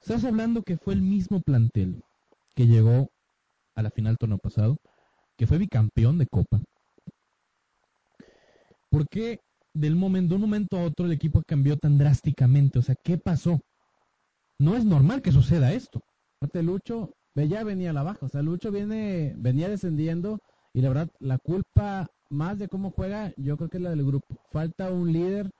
[0.00, 2.02] Estás hablando que fue el mismo plantel
[2.56, 3.08] que llegó
[3.76, 4.76] a la final torneo pasado,
[5.36, 6.60] que fue bicampeón de Copa.
[8.90, 9.38] ¿Por qué
[9.78, 12.78] del momento, de un momento a otro el equipo cambió tan drásticamente?
[12.78, 13.60] O sea, ¿qué pasó?
[14.58, 16.00] No es normal que suceda esto.
[16.62, 20.38] Lucho ya venía a la baja, o sea, Lucho viene, venía descendiendo
[20.72, 24.04] y la verdad, la culpa más de cómo juega, yo creo que es la del
[24.04, 24.36] grupo.
[24.50, 25.50] Falta un líder,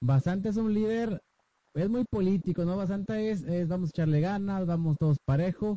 [0.00, 1.20] Basanta es un líder,
[1.74, 2.76] es muy político, ¿no?
[2.76, 5.76] Basanta es, es vamos a echarle ganas, vamos todos parejo,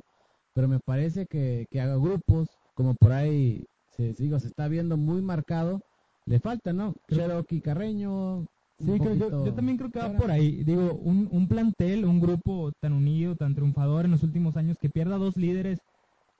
[0.53, 4.97] pero me parece que, que haga grupos, como por ahí se, digo, se está viendo
[4.97, 5.81] muy marcado,
[6.27, 6.93] le falta, ¿no?
[7.09, 8.45] Cherokee Carreño.
[8.79, 10.63] Sí, creo- yo, también creo que va por ahí.
[10.63, 14.89] Digo, un, un plantel, un grupo tan unido, tan triunfador en los últimos años, que
[14.89, 15.79] pierda dos líderes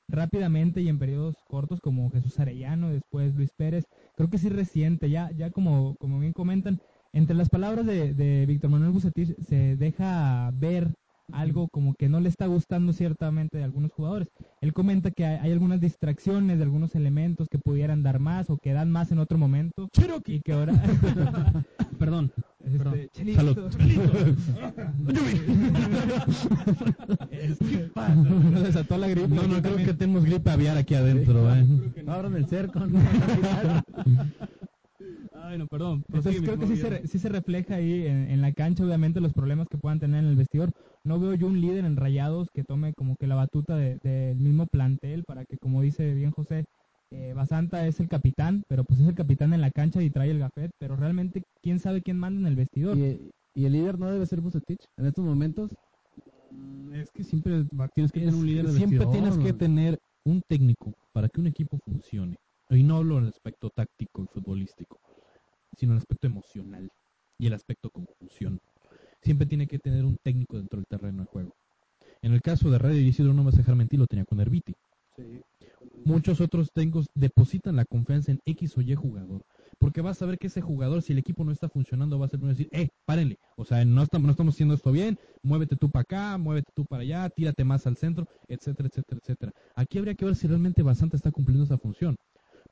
[0.10, 5.10] rápidamente y en periodos cortos como Jesús Arellano, después Luis Pérez, creo que sí reciente,
[5.10, 6.80] ya, ya como, como bien comentan,
[7.12, 10.94] entre las palabras de, de Víctor Manuel Bucetich se deja ver
[11.32, 14.30] algo como que no le está gustando ciertamente de algunos jugadores.
[14.62, 18.58] Él comenta que hay, hay algunas distracciones de algunos elementos que pudieran dar más o
[18.58, 19.90] que dan más en otro momento
[20.26, 20.74] y que ahora
[22.00, 22.32] Perdón.
[22.64, 23.00] Este, Perdón.
[23.14, 23.70] Chelito.
[27.32, 27.90] Este,
[28.52, 29.28] nos desató la gripe.
[29.30, 29.86] No, no, creo también.
[29.88, 31.54] que tenemos gripe aviar aquí adentro.
[31.54, 31.66] ¿eh?
[32.08, 32.80] Abran el cerco.
[32.80, 33.00] ¿no?
[35.44, 36.04] Ay, no, perdón.
[36.10, 38.84] Entonces creo que sí se, estimado re- sí se refleja ahí en, en la cancha,
[38.84, 40.72] obviamente, los problemas que puedan tener en el vestidor.
[41.08, 44.38] No veo yo un líder en Rayados que tome como que la batuta de- del
[44.40, 46.66] mismo plantel para que, como dice bien José,
[47.12, 50.32] eh, Basanta es el capitán, pero pues es el capitán en la cancha y trae
[50.32, 52.98] el gafet, pero realmente, ¿quién sabe quién manda en el vestidor?
[52.98, 55.72] y, y el líder no debe ser Bucetich en estos momentos.
[56.52, 57.64] Mm, Es que siempre
[57.96, 61.40] tienes que tener un líder de Siempre vestidor, tienes que tener un técnico para que
[61.40, 62.36] un equipo funcione.
[62.70, 65.00] Y no hablo en el aspecto táctico y futbolístico,
[65.78, 66.90] sino en el aspecto emocional
[67.40, 68.60] y el aspecto conjunción.
[69.28, 71.54] Siempre tiene que tener un técnico dentro del terreno de juego.
[72.22, 74.40] En el caso de Radio Isidro, no me vas a dejar mentir, lo tenía con
[74.40, 74.74] Herbiti.
[76.06, 79.44] Muchos otros técnicos depositan la confianza en X o Y jugador.
[79.80, 82.30] Porque vas a ver que ese jugador, si el equipo no está funcionando, va a
[82.30, 83.38] ser bueno decir, eh, párenle.
[83.58, 86.86] O sea, no estamos, no estamos haciendo esto bien, muévete tú para acá, muévete tú
[86.86, 89.52] para allá, tírate más al centro, etcétera, etcétera, etcétera.
[89.76, 92.16] Aquí habría que ver si realmente Basanta está cumpliendo esa función.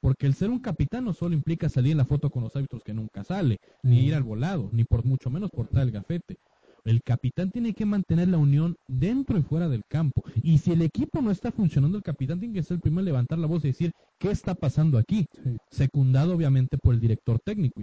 [0.01, 2.83] Porque el ser un capitán no solo implica salir en la foto con los árbitros
[2.83, 6.37] que nunca sale, ni ir al volado, ni por mucho menos portar el gafete.
[6.83, 10.21] El capitán tiene que mantener la unión dentro y fuera del campo.
[10.43, 13.05] Y si el equipo no está funcionando, el capitán tiene que ser el primero en
[13.05, 15.25] levantar la voz y decir, ¿qué está pasando aquí?
[15.43, 15.57] Sí.
[15.71, 17.81] Secundado obviamente por el director técnico.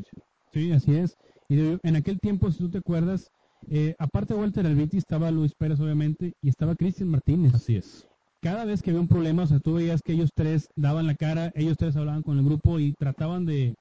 [0.52, 1.16] Sí, así es.
[1.48, 3.28] Y de- en aquel tiempo, si tú te acuerdas,
[3.68, 7.54] eh, aparte de Walter Albiti estaba Luis Pérez, obviamente, y estaba Cristian Martínez.
[7.54, 8.06] Así es.
[8.42, 11.14] Cada vez que había un problema, o sea, tú veías que ellos tres daban la
[11.14, 13.76] cara, ellos tres hablaban con el grupo y trataban de,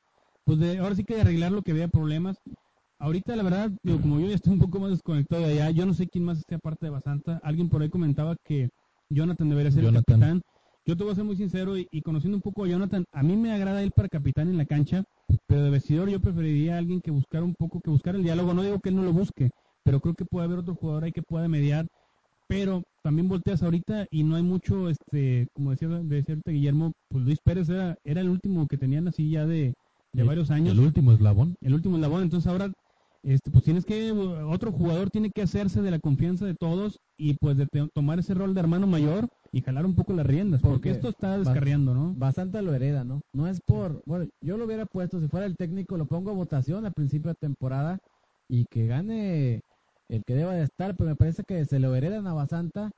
[0.45, 2.37] pues de, ahora sí que de arreglar lo que había problemas.
[2.99, 5.87] Ahorita, la verdad, digo, como yo ya estoy un poco más desconectado de allá, yo
[5.87, 7.41] no sé quién más esté aparte de Basanta.
[7.43, 8.69] Alguien por ahí comentaba que
[9.09, 9.97] Jonathan debería ser Jonathan.
[9.97, 10.41] el capitán.
[10.85, 13.23] Yo te voy a ser muy sincero y, y conociendo un poco a Jonathan, a
[13.23, 15.03] mí me agrada él para capitán en la cancha,
[15.47, 18.53] pero de vestidor yo preferiría a alguien que buscara un poco, que buscara el diálogo.
[18.53, 19.49] No digo que él no lo busque,
[19.83, 21.87] pero creo que puede haber otro jugador ahí que pueda mediar.
[22.51, 27.23] Pero también volteas ahorita y no hay mucho, este, como decía, decía ahorita Guillermo, pues
[27.23, 29.73] Luis Pérez era, era el último que tenían así ya de,
[30.11, 31.55] de varios años El último eslabón.
[31.61, 32.23] el último eslabón.
[32.23, 32.69] Entonces ahora,
[33.23, 37.35] este, pues tienes que, otro jugador tiene que hacerse de la confianza de todos y
[37.35, 40.73] pues de tomar ese rol de hermano mayor y jalar un poco las riendas, porque,
[40.73, 42.13] Porque esto está descarriando, ¿no?
[42.17, 43.21] Basanta lo hereda, ¿no?
[43.33, 46.33] No es por, bueno, yo lo hubiera puesto, si fuera el técnico, lo pongo a
[46.33, 47.99] votación al principio de temporada
[48.49, 49.61] y que gane
[50.11, 52.91] el que deba de estar, pero me parece que se lo heredan a Basanta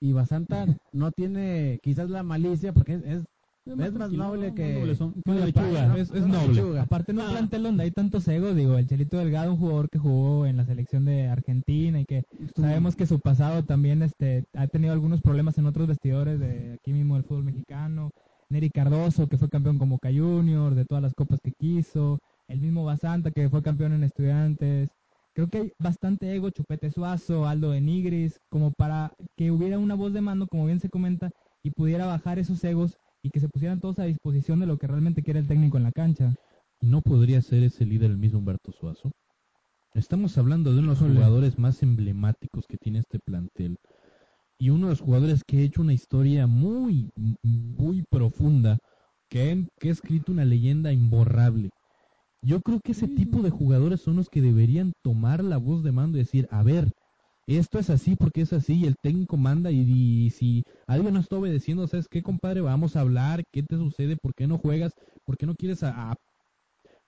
[0.00, 3.24] y Basanta no tiene quizás la malicia porque es, es,
[3.66, 4.82] es más noble que,
[5.26, 5.96] una lechuga, ¿no?
[5.96, 6.54] es- es Una noble.
[6.54, 6.82] lechuga.
[6.82, 9.98] Aparte en un plantel donde hay tantos egos, digo, el Chelito Delgado, un jugador que
[9.98, 12.24] jugó en la selección de Argentina y que
[12.56, 16.92] sabemos que su pasado también este ha tenido algunos problemas en otros vestidores de aquí
[16.92, 18.10] mismo del fútbol mexicano.
[18.48, 22.18] Neri Cardoso, que fue campeón con Boca Juniors, de todas las copas que quiso.
[22.48, 24.88] El mismo Basanta, que fue campeón en Estudiantes.
[25.34, 29.94] Creo que hay bastante ego, Chupete Suazo, Aldo de Nigris, como para que hubiera una
[29.94, 31.30] voz de mando, como bien se comenta,
[31.62, 34.86] y pudiera bajar esos egos y que se pusieran todos a disposición de lo que
[34.86, 36.34] realmente quiere el técnico en la cancha.
[36.80, 39.12] ¿Y no podría ser ese líder el mismo Humberto Suazo?
[39.94, 43.76] Estamos hablando de uno de los jugadores más emblemáticos que tiene este plantel.
[44.58, 47.10] Y uno de los jugadores que ha hecho una historia muy,
[47.42, 48.78] muy profunda,
[49.28, 51.70] que que ha escrito una leyenda imborrable.
[52.42, 55.92] Yo creo que ese tipo de jugadores son los que deberían tomar la voz de
[55.92, 56.90] mando y decir, a ver,
[57.46, 61.20] esto es así porque es así y el técnico manda y, y si alguien no
[61.20, 62.60] está obedeciendo, ¿sabes qué, compadre?
[62.60, 64.16] Vamos a hablar, ¿qué te sucede?
[64.16, 64.92] ¿Por qué no juegas?
[65.24, 66.14] ¿Por qué no quieres a, a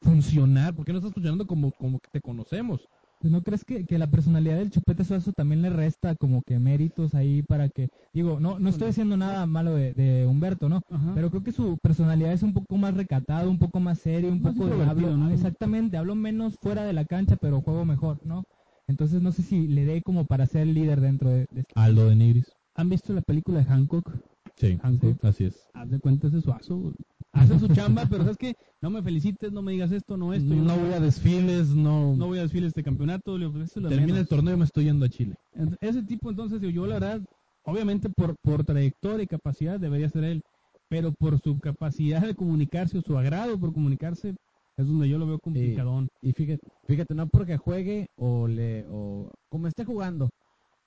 [0.02, 0.74] funcionar?
[0.74, 2.86] ¿Por qué no estás funcionando como, como que te conocemos?
[3.22, 6.58] Pues, ¿No crees que, que la personalidad del Chupete Suazo también le resta como que
[6.58, 10.80] méritos ahí para que, digo, no no estoy diciendo nada malo de, de Humberto, ¿no?
[10.90, 11.12] Ajá.
[11.14, 14.42] Pero creo que su personalidad es un poco más recatado, un poco más serio, un
[14.42, 15.30] Más poco de hablo, ¿no?
[15.30, 18.42] exactamente, hablo menos fuera de la cancha, pero juego mejor, ¿no?
[18.88, 21.72] Entonces no sé si le dé como para ser el líder dentro de, de este-
[21.76, 22.52] Aldo de Nigris.
[22.74, 24.10] ¿Han visto la película de Hancock?
[24.56, 24.78] Sí,
[25.22, 25.68] así es.
[25.74, 26.92] Haz de cuenta ese suazo.
[27.32, 28.54] Hace su chamba, pero ¿sabes qué?
[28.80, 30.54] No me felicites, no me digas esto, no esto.
[30.54, 33.38] no voy a desfiles, no, no voy a desfiles de este campeonato.
[33.38, 34.18] le termina menos.
[34.18, 35.36] el torneo y me estoy yendo a Chile.
[35.80, 37.22] Ese tipo, entonces, yo la verdad,
[37.64, 40.42] obviamente por, por trayectoria y capacidad debería ser él,
[40.88, 44.34] pero por su capacidad de comunicarse o su agrado por comunicarse,
[44.76, 46.08] es donde yo lo veo complicadón.
[46.20, 50.28] Y fíjate, fíjate, no porque juegue o le o como esté jugando.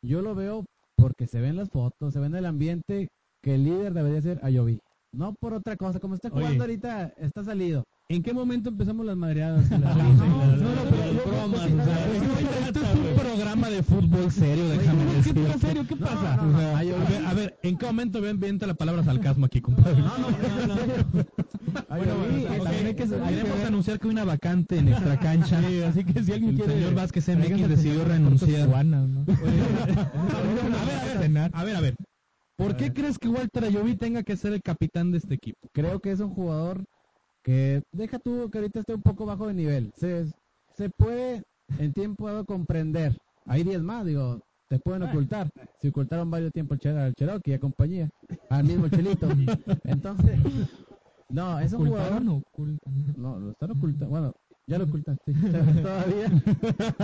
[0.02, 3.10] Yo lo veo porque se ven las fotos, se ve en el ambiente
[3.46, 4.80] que el líder debería ser Ayoví.
[5.14, 6.42] No por otra cosa, como está Oye.
[6.42, 7.84] jugando ahorita, está salido.
[8.10, 9.70] ¿En qué momento empezamos las madreadas?
[9.70, 12.06] las No, risas y no, las- no, las- no, las no, bromas, no, o sea,
[12.08, 15.06] no, ¿de qué no, se no, trata, Este es un programa de fútbol serio, déjame
[15.06, 15.42] ¿Qué decirte.
[15.44, 15.86] pasa, serio?
[15.88, 16.40] ¿Qué pasa?
[16.44, 19.62] O sea, a, ver, a ver, ¿en qué momento ven venta la palabra sarcasmo aquí,
[19.62, 20.02] compadre?
[20.02, 21.26] No, no, no, no.
[21.90, 24.12] Ayoví, bueno, o sea, es- también hay que- hay que Queremos ver- anunciar que hay
[24.12, 25.62] una vacante en extra cancha.
[25.62, 26.74] Sí, así que si alguien El quiere...
[26.74, 28.66] señor Vázquez MX decidió renunciar.
[28.66, 29.22] Tijuana, ¿no?
[29.22, 29.36] a ver,
[30.74, 31.96] a ver, a ver, a ver.
[32.58, 35.68] ¿Por qué crees que Walter Ayoví tenga que ser el capitán de este equipo?
[35.74, 36.84] creo que es un jugador
[37.44, 39.92] que deja tú que ahorita esté un poco bajo de nivel.
[39.98, 40.26] Se,
[40.74, 41.44] se puede
[41.80, 43.18] en tiempo dado comprender.
[43.46, 44.40] Hay 10 más, digo,
[44.70, 45.50] te pueden ocultar.
[45.82, 48.10] Se ocultaron varios tiempos al Cher- al Cherokee y a compañía,
[48.50, 49.28] al mismo Chelito.
[49.84, 50.40] Entonces,
[51.30, 52.24] no, es un jugador.
[53.18, 54.08] No, lo están ocultando.
[54.10, 54.34] Bueno,
[54.66, 55.34] ya lo ocultan, sí.
[55.84, 56.32] Todavía.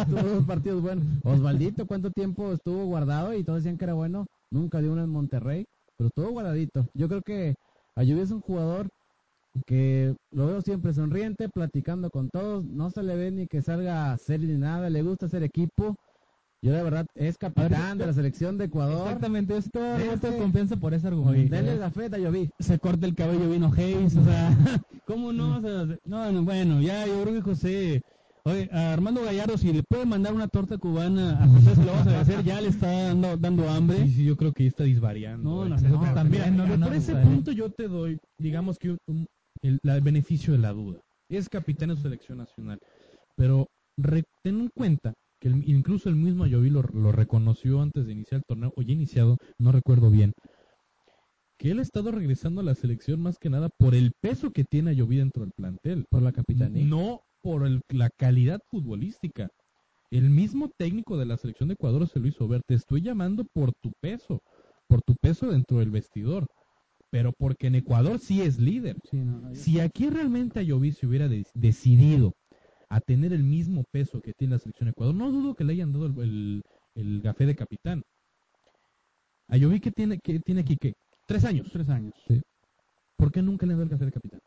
[0.07, 1.05] Tuvo dos partidos buenos.
[1.23, 3.33] Osvaldito, ¿cuánto tiempo estuvo guardado?
[3.35, 4.25] Y todos decían que era bueno.
[4.51, 5.65] Nunca dio uno en Monterrey,
[5.97, 6.85] pero estuvo guardadito.
[6.93, 7.55] Yo creo que
[7.95, 8.87] Ayubi es un jugador
[9.65, 12.63] que lo veo siempre sonriente, platicando con todos.
[12.65, 14.89] No se le ve ni que salga a serie ni nada.
[14.89, 15.95] Le gusta hacer equipo.
[16.63, 19.07] Yo, la verdad, es capitán de la selección de Ecuador.
[19.07, 21.55] Exactamente, yo Dense- voto de confianza por ese argumento.
[21.55, 22.51] Denle la fe a Ayubi.
[22.59, 24.49] se corta el cabello vino Hayes, o sea,
[25.07, 25.57] ¿cómo no?
[25.57, 28.01] O sea, no, no, bueno, ya yo creo que José,
[28.45, 31.91] oye, a Armando Gallardo, si le puede mandar una torta cubana a José, se lo
[31.91, 34.05] vamos a agradecer, ya le está dando, dando hambre.
[34.05, 35.49] Sí, sí, yo creo que está disvariando.
[35.49, 35.69] No, eh.
[35.69, 37.25] no, no, Pero también, no, no, por ese vale.
[37.25, 39.27] punto yo te doy, digamos que un-
[39.61, 40.99] el, beneficio de la duda.
[41.29, 42.79] Es capitán de su selección nacional.
[43.35, 48.05] Pero re- ten en cuenta que el- incluso el mismo Ayoví lo, lo reconoció antes
[48.05, 50.33] de iniciar el torneo, o ya iniciado, no recuerdo bien,
[51.57, 54.63] que él ha estado regresando a la selección más que nada por el peso que
[54.63, 56.05] tiene Ayoví dentro del plantel.
[56.09, 56.83] Por la capitanía.
[56.85, 59.49] No por el- la calidad futbolística.
[60.11, 62.61] El mismo técnico de la selección de Ecuador se lo hizo ver.
[62.67, 64.39] Te estoy llamando por tu peso,
[64.87, 66.45] por tu peso dentro del vestidor.
[67.09, 68.95] Pero porque en Ecuador sí es líder.
[69.09, 72.33] Sí, no, no, Si aquí realmente Ayoví se hubiera de- decidido
[72.89, 75.73] a tener el mismo peso que tiene la selección de Ecuador, no dudo que le
[75.73, 76.61] hayan dado el, el,
[76.95, 78.03] el gafé de capitán.
[79.47, 80.93] Ayoví que tiene, que tiene aquí, ¿qué?
[81.27, 81.69] Tres años.
[81.71, 82.13] tres años.
[83.17, 84.39] ¿Por qué nunca le han dado el gafé de capitán?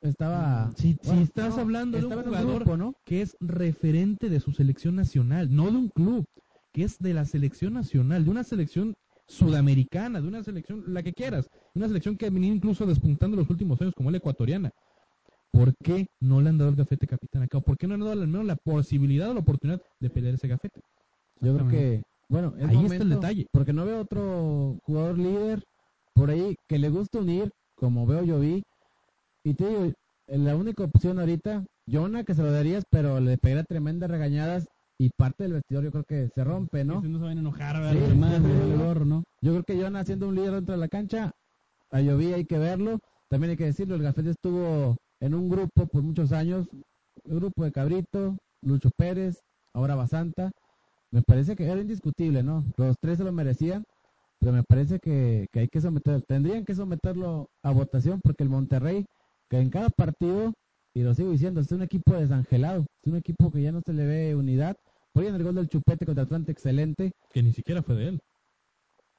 [0.00, 0.72] Estaba.
[0.76, 2.94] Si, estás no, hablando de un jugador grupo, ¿no?
[3.04, 6.26] que es referente de su selección nacional, no de un club,
[6.72, 8.94] que es de la selección nacional, de una selección
[9.26, 13.50] sudamericana, de una selección, la que quieras, una selección que ha venido incluso despuntando los
[13.50, 14.70] últimos años como la ecuatoriana.
[15.50, 17.60] ¿Por qué no le han dado el gafete capitán acá?
[17.60, 20.34] ¿Por qué no le han dado al menos la posibilidad o la oportunidad de pelear
[20.34, 20.80] ese gafete?
[21.40, 23.46] Yo creo que, bueno, es Ahí está el detalle.
[23.52, 25.64] Porque no veo otro jugador líder
[26.14, 28.62] por ahí que le gusta unir, como veo yo vi.
[29.46, 33.38] Y te digo, eh, la única opción ahorita, Jonah, que se lo darías, pero le
[33.38, 34.66] pegaría tremendas regañadas
[34.98, 37.00] y parte del vestidor yo creo que se rompe, ¿no?
[37.00, 37.92] Que no se van a enojar, ¿verdad?
[37.92, 38.64] Sí, Los demás, sí, sí, ¿verdad?
[38.66, 38.72] sí.
[38.72, 39.22] El gorro, ¿no?
[39.42, 41.30] Yo creo que Jonah siendo un líder dentro de la cancha,
[41.92, 42.98] a Lloví hay que verlo.
[43.28, 46.66] También hay que decirlo, el Gafete estuvo en un grupo por muchos años,
[47.24, 49.38] el grupo de Cabrito, Lucho Pérez,
[49.74, 50.50] ahora Basanta.
[51.12, 52.64] Me parece que era indiscutible, ¿no?
[52.76, 53.84] Los tres se lo merecían,
[54.40, 58.50] pero me parece que, que hay que someter, tendrían que someterlo a votación porque el
[58.50, 59.06] Monterrey,
[59.48, 60.52] que en cada partido,
[60.94, 63.92] y lo sigo diciendo, es un equipo desangelado, es un equipo que ya no se
[63.92, 64.76] le ve unidad.
[65.12, 67.12] Por ahí en el gol del Chupete contra Atlante, excelente.
[67.32, 68.20] Que ni siquiera fue de él.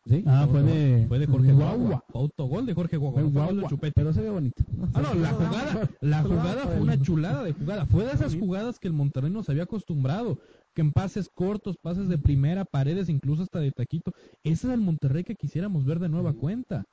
[0.06, 0.24] ¿sí?
[0.26, 1.06] Ah, fue de...
[1.08, 2.04] Fue de Jorge Guagua.
[2.14, 3.22] Autogol de Jorge Guagua.
[3.22, 3.94] Fue no guagua, Chupete.
[3.96, 4.64] pero se ve bonito.
[4.94, 7.86] Ah, no, la jugada, la jugada fue una chulada de jugada.
[7.86, 10.40] Fue de esas jugadas que el Monterrey nos había acostumbrado.
[10.74, 14.12] Que en pases cortos, pases de primera, paredes, incluso hasta de taquito.
[14.44, 16.86] Ese es el Monterrey que quisiéramos ver de nueva cuenta.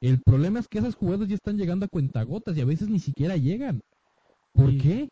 [0.00, 2.98] El problema es que esas jugadas ya están llegando a cuentagotas y a veces ni
[2.98, 3.80] siquiera llegan.
[4.52, 4.78] ¿Por Sí.
[4.78, 5.08] qué?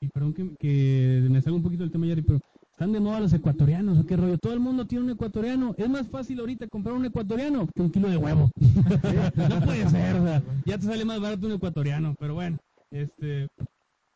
[0.00, 2.38] Y perdón que, que me salga un poquito del tema, Yari, pero
[2.70, 4.38] están de moda los ecuatorianos, ¿o qué rollo?
[4.38, 5.74] Todo el mundo tiene un ecuatoriano.
[5.76, 8.50] Es más fácil ahorita comprar un ecuatoriano que un kilo de huevo.
[9.36, 12.58] no puede ser, o sea, ya te sale más barato un ecuatoriano, pero bueno,
[12.90, 13.48] este...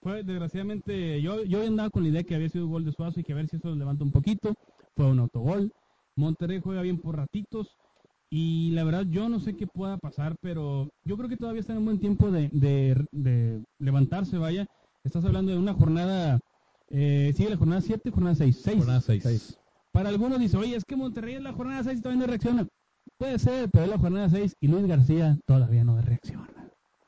[0.01, 3.25] fue desgraciadamente, yo, yo andaba con la idea que había sido gol de Suazo y
[3.25, 4.55] que a ver si eso lo levanta un poquito.
[4.97, 5.73] Fue un autogol.
[6.17, 7.77] Monterrey juega bien por ratitos.
[8.31, 11.73] Y la verdad, yo no sé qué pueda pasar, pero yo creo que todavía está
[11.73, 14.67] en un buen tiempo de, de- de levantarse, vaya.
[15.05, 16.39] Estás hablando de una jornada,
[16.91, 18.61] eh, sigue la jornada 7, jornada 6.
[18.63, 18.77] 6.
[18.77, 19.59] Jornada 6.
[19.93, 22.67] Para algunos dice, oye, es que Monterrey es la jornada 6 y todavía no reacciona.
[23.17, 26.47] Puede ser, pero es la jornada 6 y Luis García todavía no reacciona.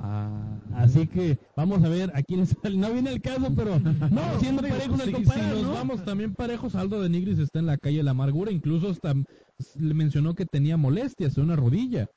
[0.03, 2.77] Ah, Así que vamos a ver a quién sale.
[2.77, 5.73] No viene el caso, pero no, siendo parejos si, comparar, si nos ¿no?
[5.73, 9.15] vamos también parejos, Aldo de Nigris está en la calle de la amargura, incluso hasta
[9.15, 12.09] le mencionó que tenía molestias en una rodilla,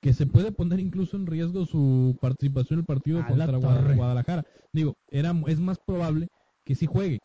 [0.00, 3.58] que se puede poner incluso en riesgo su participación en el partido A contra.
[3.96, 4.44] Guadalajara.
[4.72, 6.28] Digo, era es más probable
[6.64, 7.18] que sí juegue,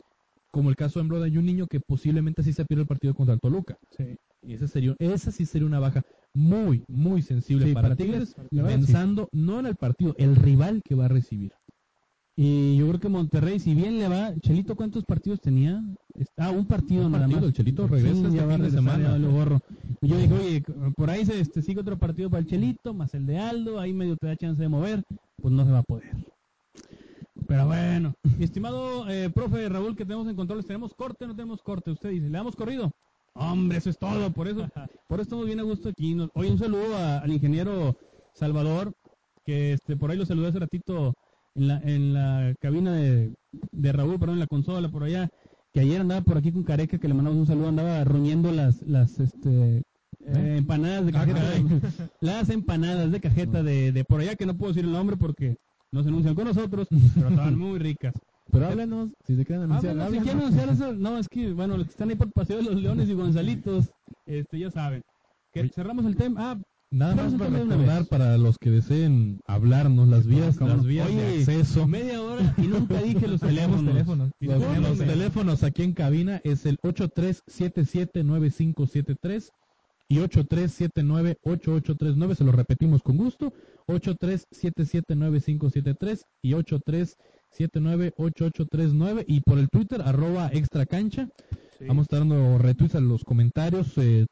[0.50, 3.14] como el caso de Embroda y un niño que posiblemente sí se pierde el partido
[3.14, 3.76] contra el Toluca.
[3.96, 4.16] Sí.
[4.42, 6.02] Y esa sería, esa sí sería una baja
[6.34, 8.58] muy, muy sensible Sí, para, para Tigres, sí.
[8.60, 11.52] pensando no en el partido, el rival que va a recibir.
[12.36, 15.82] Y yo creo que Monterrey, si bien le va, Chelito, ¿cuántos partidos tenía?
[16.38, 17.48] Ah, un partido Un nada partido, más.
[17.48, 19.12] el Chelito regresa Sí, este ya va a fin de regresar, semana.
[19.12, 19.60] ya lo borro.
[20.00, 20.62] Y Yo dije, oye,
[20.96, 23.92] por ahí se este, sigue otro partido para el Chelito, más el de Aldo, ahí
[23.92, 25.02] medio te da chance de mover,
[25.36, 26.10] pues no se va a poder.
[27.46, 31.34] Pero bueno, mi estimado eh, profe Raúl, que tenemos en controles, ¿tenemos corte o no
[31.36, 31.90] tenemos corte?
[31.90, 32.90] Usted dice, ¿le damos corrido?
[33.34, 34.68] Hombre, eso es todo, por eso,
[35.08, 36.16] por eso estamos bien a gusto aquí.
[36.34, 37.96] Oye, un saludo a- al ingeniero
[38.34, 38.92] Salvador,
[39.44, 41.14] que este, por ahí lo saludé hace ratito
[41.54, 43.32] en la, en la cabina de,
[43.72, 45.28] de Raúl, perdón, en la consola por allá,
[45.72, 48.82] que ayer andaba por aquí con Careca, que le mandamos un saludo, andaba ruñendo las,
[48.82, 49.78] las, este,
[50.26, 51.40] eh, empanadas de cajeta,
[52.20, 55.56] las empanadas de cajeta de, de por allá, que no puedo decir el nombre porque
[55.92, 58.14] no se anuncian con nosotros, pero estaban muy ricas.
[58.50, 61.86] Pero háblenos, si se quieren anunciar, si quieren anunciar eso, no, es que, bueno, los
[61.86, 63.90] que están ahí por Paseo de los Leones y Gonzalitos,
[64.26, 65.02] este, ya saben.
[65.52, 66.52] Que cerramos el tema.
[66.52, 66.58] Ah,
[66.92, 70.84] Nada más para de recordar para los que deseen hablarnos las vías, ¿cómo las no?
[70.88, 71.86] vías de Oye, acceso.
[71.86, 73.84] media hora y nunca dije los teléfonos.
[73.84, 74.32] teléfonos.
[74.40, 79.50] Los, teléfonos aquí en cabina es el 83779573
[80.08, 83.52] y 83798839, se lo repetimos con gusto,
[83.86, 86.54] 83779573 y
[87.56, 91.28] 83798839 y por el Twitter arroba extra cancha.
[91.78, 91.86] Sí.
[91.86, 94.26] Vamos a estar dando retweets a los comentarios eh,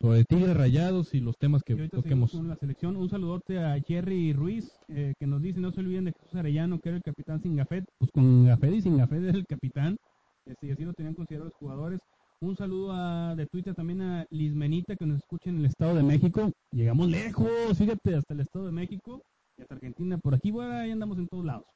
[0.00, 2.32] sobre Tigres Rayados y los temas que toquemos.
[2.32, 2.96] con la selección.
[2.96, 6.80] Un saludote a Jerry Ruiz, eh, que nos dice, no se olviden de Jesús Arellano,
[6.80, 7.84] que era el capitán sin gafet.
[7.98, 9.96] Pues con gafet y sin gafet era el capitán.
[10.44, 12.00] Este, y así lo tenían considerado los jugadores.
[12.40, 16.02] Un saludo a, de Twitter también a Lismenita, que nos escucha en el Estado de
[16.02, 16.50] México.
[16.72, 19.22] Llegamos lejos, fíjate, hasta el Estado de México
[19.56, 20.18] y hasta Argentina.
[20.18, 21.66] Por aquí, bueno, ahí andamos en todos lados.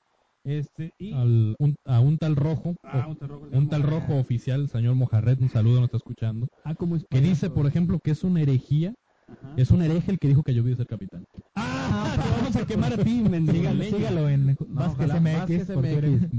[0.47, 1.13] Este, y...
[1.13, 4.69] Al- un- a un tal rojo, Ah, un tal rojo, un tal rojo oficial, el
[4.69, 6.47] señor Mojarret, un saludo, nos está escuchando.
[6.65, 8.95] Ah, como es Que dice, por ejemplo, que es una herejía,
[9.29, 9.55] Ajá.
[9.57, 11.25] es un hereje el que dijo que yo voy a ser capitán.
[11.57, 15.69] Ah, te vamos a quemar a ti, Sígalo, sígalo en MX, Vázquez MX.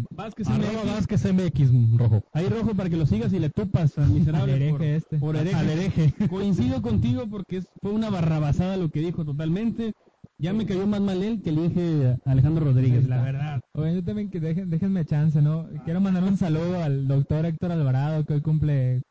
[0.10, 0.86] Vázquez MX.
[0.86, 2.24] Vázquez MX, rojo.
[2.32, 5.18] Ahí rojo para que lo sigas y le tupas al miserable Al hereje por, este.
[5.18, 5.56] por hereje.
[5.56, 6.14] Al hereje.
[6.30, 9.94] Coincido contigo porque es- fue una barrabasada lo que dijo totalmente.
[10.40, 13.60] Ya me cayó más mal él que el Inge Alejandro Rodríguez, la verdad.
[13.74, 15.68] Oye, yo también que dejen, déjenme chance, ¿no?
[15.84, 19.02] Quiero mandar un saludo al doctor Héctor Alvarado, que hoy cumple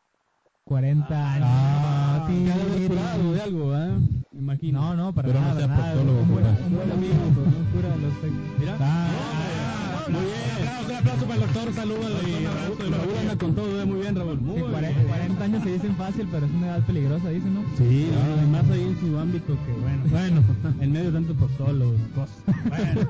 [0.64, 1.48] 40 años.
[1.50, 3.98] Ah, Ya debe haber curado de algo, ¿ah?
[4.30, 4.80] Me imagino.
[4.80, 5.92] No, no, para Pero no nada, sea para nada.
[5.94, 8.76] proctólogo, Un buen, un buen amigo, no cura los Mira.
[8.80, 10.86] Ah, muy bien.
[10.86, 12.12] Un aplauso para el doctor, saludo al
[12.68, 13.18] doctor.
[13.20, 13.84] Anda con todo, ¿eh?
[13.84, 14.40] muy bien, Raúl.
[14.40, 14.70] Muy Sí, bien.
[14.72, 17.64] 40, 40 años se dicen fácil, pero es una edad peligrosa, dicen, ¿no?
[17.76, 20.42] Sí, no, además ahí en su ámbito que bueno, bueno,
[20.80, 22.36] en medio de tanto proctólogo, cosas.
[22.68, 23.08] Bueno,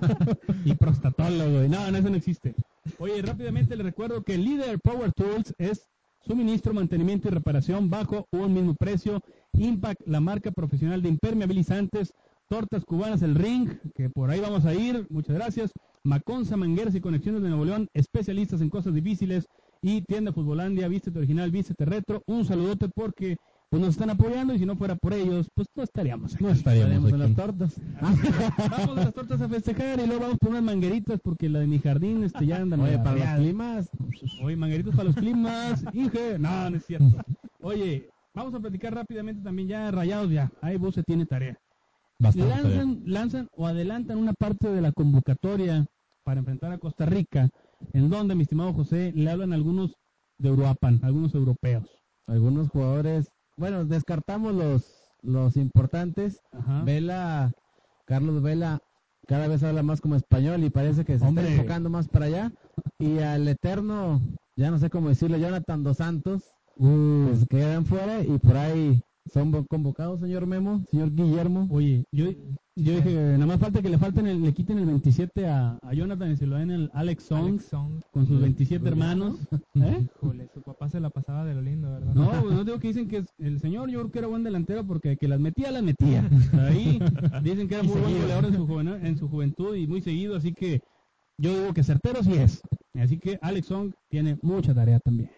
[0.64, 2.54] y prostatólogo, y no, no, eso no existe.
[2.98, 5.82] Oye, rápidamente le recuerdo que el líder Power Tools es
[6.26, 9.20] suministro, mantenimiento y reparación bajo un mismo precio.
[9.52, 12.12] Impact, la marca profesional de impermeabilizantes,
[12.48, 15.72] tortas cubanas, el ring, que por ahí vamos a ir, muchas gracias.
[16.04, 19.46] Maconza, Mangueras y Conexiones de Nuevo León, especialistas en cosas difíciles.
[19.82, 22.22] Y tienda Futbolandia, vístete original, vístete retro.
[22.26, 23.36] Un saludote porque
[23.68, 26.44] pues, nos están apoyando y si no fuera por ellos, pues no estaríamos aquí.
[26.44, 27.80] No estaríamos Estaremos en las tortas.
[28.70, 31.66] vamos a las tortas a festejar y luego vamos por unas mangueritas porque la de
[31.66, 33.90] mi jardín este, ya andan Oye, para los climas,
[34.42, 36.38] Oye, mangueritos para los climas, Inge.
[36.38, 37.16] No, no es cierto.
[37.60, 40.50] Oye, vamos a platicar rápidamente también ya rayados ya.
[40.62, 41.58] Ahí vos se tiene tarea.
[42.18, 42.48] Bastante.
[42.48, 45.86] Lanzan, lanzan o adelantan una parte de la convocatoria
[46.24, 47.48] para enfrentar a Costa Rica,
[47.92, 49.94] en donde, mi estimado José, le hablan algunos
[50.38, 51.84] de Uruapan, algunos europeos.
[52.26, 56.40] algunos jugadores, bueno, descartamos los, los importantes.
[56.52, 56.82] Ajá.
[56.82, 57.52] Vela,
[58.04, 58.80] Carlos Vela,
[59.26, 61.44] cada vez habla más como español y parece que se Hombre.
[61.44, 62.52] está enfocando más para allá.
[62.98, 64.20] Y al eterno,
[64.56, 69.00] ya no sé cómo decirlo, Jonathan Dos Santos, pues quedan fuera y por ahí
[69.32, 71.66] son convocados, señor Memo, señor Guillermo.
[71.70, 72.26] Oye, yo,
[72.76, 75.94] yo dije, nada más falta que le falten el- le quiten el 27 a, a
[75.94, 78.00] Jonathan y se lo den al Alex Song Alex Song.
[78.12, 79.36] con sus 27 hermanos.
[79.74, 80.06] ¿Eh?
[80.22, 82.14] Híjole, su papá se la pasaba de lo lindo, ¿verdad?
[82.14, 84.44] No, pues no digo que dicen que es- el señor yo creo que era buen
[84.44, 86.28] delantero porque que las metía, las metía.
[86.60, 86.98] Ahí
[87.42, 90.00] dicen que era Y muy buen goleador en su, juven- en su juventud y muy
[90.02, 90.80] seguido, así que
[91.38, 92.62] yo digo que certero sí es.
[92.94, 95.30] Así que Alex Song tiene mucha tarea también.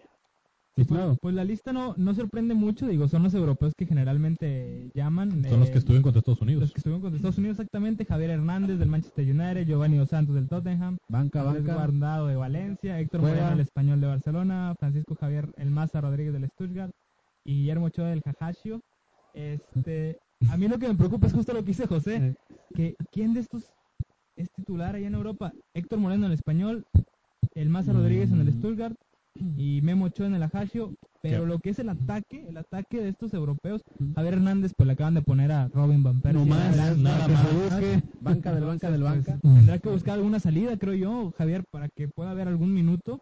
[1.21, 5.43] Pues la lista no, no sorprende mucho, digo, son los europeos que generalmente llaman.
[5.47, 6.61] Son los eh, que estuvieron contra Estados Unidos.
[6.61, 10.35] Los que estuvieron contra Estados Unidos exactamente, Javier Hernández del Manchester United, Giovanni Dos Santos
[10.35, 11.75] del Tottenham, Banca, Andrés banca.
[11.75, 13.21] Guardado de Valencia, Héctor.
[13.21, 16.91] Moreno el Español de Barcelona, Francisco Javier El Maza Rodríguez del Stuttgart
[17.43, 18.81] y Guillermo Ochoa del Jajaccio.
[19.33, 20.17] Este,
[20.49, 22.35] a mí lo que me preocupa es justo lo que dice José,
[22.73, 23.63] que quién de estos
[24.35, 26.85] es titular allá en Europa, Héctor Moreno en el Español,
[27.55, 28.95] El Maza Rodríguez en el Stuttgart
[29.57, 31.47] y Memo Ochoa en el Ajaccio, pero ¿Qué?
[31.47, 33.81] lo que es el ataque, el ataque de estos europeos,
[34.15, 36.39] Javier Hernández pues le acaban de poner a Robin Van Persie.
[36.39, 37.47] No más, nada que más.
[37.47, 38.03] se busque.
[38.21, 39.37] Banca del banca del banca.
[39.41, 43.21] pues, tendrá que buscar alguna salida, creo yo, Javier, para que pueda haber algún minuto.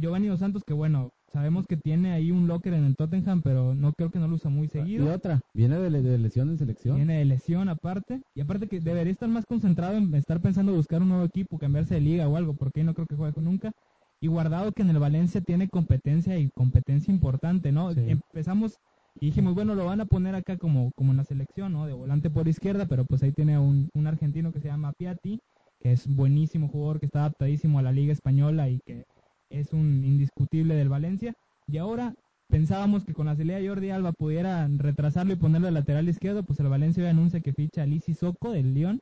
[0.00, 3.74] Giovanni Dos Santos, que bueno, sabemos que tiene ahí un locker en el Tottenham, pero
[3.74, 5.12] no creo que no lo usa muy Y seguido.
[5.12, 6.94] otra, viene de, le- de lesión en selección.
[6.96, 8.20] Tiene de lesión aparte.
[8.36, 11.94] Y aparte que debería estar más concentrado en estar pensando buscar un nuevo equipo, cambiarse
[11.94, 13.72] de liga o algo, porque ahí no creo que juegue nunca.
[14.20, 17.92] Y guardado que en el Valencia tiene competencia y competencia importante, ¿no?
[17.92, 18.00] Sí.
[18.08, 18.78] Empezamos
[19.20, 21.86] y dijimos, bueno, lo van a poner acá como, como en la selección, ¿no?
[21.86, 25.40] De volante por izquierda, pero pues ahí tiene un, un argentino que se llama Piatti,
[25.80, 29.04] que es buenísimo jugador, que está adaptadísimo a la liga española y que
[29.50, 31.34] es un indiscutible del Valencia.
[31.66, 32.14] Y ahora
[32.48, 36.42] pensábamos que con la salida de Jordi Alba pudieran retrasarlo y ponerlo de lateral izquierdo,
[36.42, 39.00] pues el Valencia hoy anuncia que ficha a Lisi Soco del Lyon,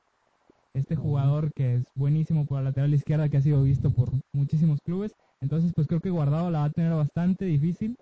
[0.76, 4.80] este jugador que es buenísimo por la lateral izquierda que ha sido visto por muchísimos
[4.84, 5.12] clubes.
[5.40, 7.96] Entonces, pues creo que Guardado la va a tener bastante difícil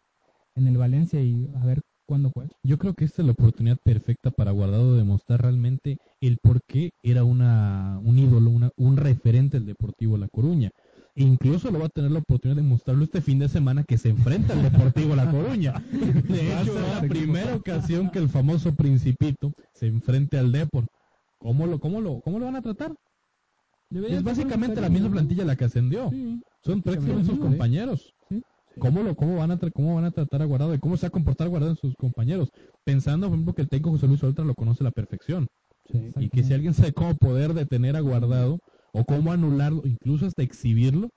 [0.57, 2.51] en el Valencia y a ver cuándo juega.
[2.63, 6.61] Yo creo que esta es la oportunidad perfecta para Guardado de demostrar realmente el por
[6.69, 10.71] qué era una, un ídolo, una- un referente del Deportivo La Coruña.
[11.17, 13.99] E incluso lo va a tener la oportunidad de mostrarlo este fin de semana que
[13.99, 15.75] se enfrenta al Deportivo La Coruña.
[16.29, 20.87] De hecho, ser la la primera ocasión que el famoso Principito se enfrente al Depor.
[21.45, 22.95] ¿Cómo lo, cómo lo, cómo lo van a tratar?
[23.91, 26.09] Debería Es básicamente la misma plantilla la que ascendió.
[26.09, 26.41] Sí.
[26.65, 27.41] Son prácticamente sus Sí.
[27.41, 28.15] compañeros.
[28.31, 28.43] Sí.
[28.79, 31.03] ¿Cómo, lo, cómo, van a tra- ¿Cómo van a tratar a Guardado y cómo se
[31.03, 32.49] va a comportar Guardado en sus compañeros?
[32.83, 35.47] Pensando, por ejemplo, que el técnico José Luis Oltra lo conoce a la perfección.
[36.17, 38.59] Y que si alguien sabe cómo poder detener a Guardado
[38.95, 41.11] o cómo anularlo, incluso hasta exhibirlo,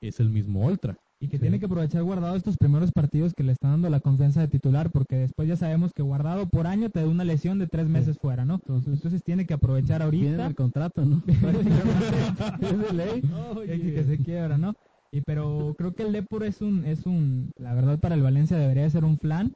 [0.00, 0.96] es el mismo Oltra.
[1.24, 4.42] Y que tiene que aprovechar Guardado estos primeros partidos que le están dando la confianza
[4.42, 7.66] de titular, porque después ya sabemos que Guardado por año te da una lesión de
[7.66, 8.60] tres meses fuera, ¿no?
[8.68, 10.46] Entonces, tiene que aprovechar ahorita.
[10.46, 11.22] el contrato, ¿no?
[12.60, 13.22] es de ley.
[13.66, 14.74] que, que se quiebra, ¿no?
[15.12, 18.58] Y pero creo que el Depor es un, es un, la verdad para el Valencia
[18.58, 19.54] debería ser un flan.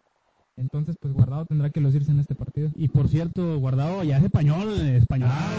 [0.56, 2.70] Entonces, pues Guardado tendrá que lucirse en este partido.
[2.76, 5.28] Y por cierto, guardado ya es español, español.
[5.30, 5.52] Ah,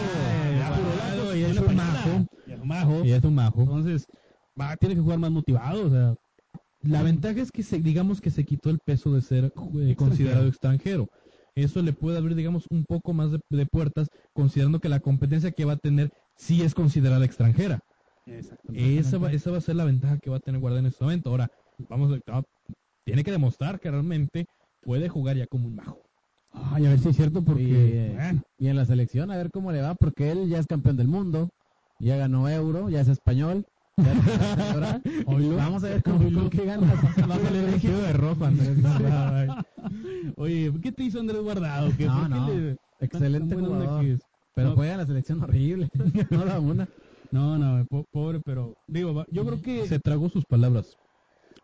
[1.36, 1.76] y es ya es un
[2.68, 3.04] majo.
[3.04, 3.60] Y es un majo.
[3.60, 4.08] Entonces,
[4.60, 6.14] va, tiene que jugar más motivado, o sea,
[6.82, 10.46] La ventaja es que se, digamos que se quitó el peso de ser eh, considerado
[10.48, 11.06] extranjero.
[11.54, 15.50] Eso le puede abrir, digamos, un poco más de, de puertas, considerando que la competencia
[15.50, 17.80] que va a tener sí es considerada extranjera.
[18.98, 21.04] Esa va, esa va a ser la ventaja que va a tener Guardado en este
[21.04, 21.30] momento.
[21.30, 21.48] Ahora,
[21.88, 22.42] vamos, a- ah,
[23.04, 24.46] tiene que demostrar que realmente
[24.82, 26.00] puede jugar ya como un majo.
[26.52, 27.62] Ay, a ver si es cierto, porque,
[28.12, 30.66] Y, bueno, y en la selección, a ver cómo le va, porque él ya es
[30.66, 31.48] campeón del mundo,
[32.00, 33.64] ya ganó euro, ya es español.
[35.56, 36.86] Vamos a ver cómo, cómo que gana.
[37.28, 38.78] Va a salir vestido de rojo, Andrés.
[40.36, 41.90] oye, ¿qué te hizo Andrés Guardado?
[41.96, 44.00] ¿Qué, No, qué no, le- excelente jugador.
[44.04, 44.18] que?
[44.54, 44.74] Pero No.
[44.76, 45.88] juega la selección horrible.
[46.30, 46.88] No da una.
[47.30, 50.96] No, no, po- pobre, pero digo, yo creo que, Se tragó sus palabras.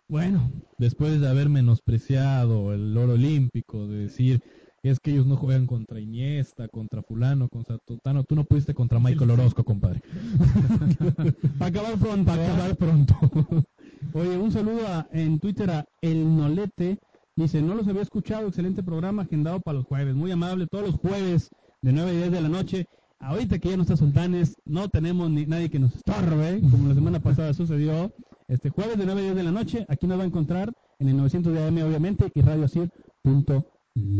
[0.09, 4.41] bueno, Después de haber menospreciado el oro olímpico, de decir,
[4.89, 8.99] es que ellos no juegan contra Iniesta, contra fulano, contra Totano, tú no pudiste contra
[8.99, 10.01] Michael Orozco, compadre.
[11.59, 13.15] para acabar pronto, para acabar pronto.
[14.15, 16.99] Oye, un saludo a- en Twitter a El Nolete.
[17.37, 20.15] Dice, no los había escuchado, excelente programa agendado para los jueves.
[20.15, 21.51] Muy amable, todos los jueves
[21.83, 22.87] de 9 y 10 de la noche.
[23.19, 26.95] Ahorita que ya no está Sultanes, no tenemos ni nadie que nos estorbe, como la
[26.95, 28.13] semana pasada sucedió.
[28.49, 31.09] Este jueves de 9 y 10 de la noche, aquí nos va a encontrar en
[31.09, 33.65] el 900 de AM, obviamente, y radiosir.net.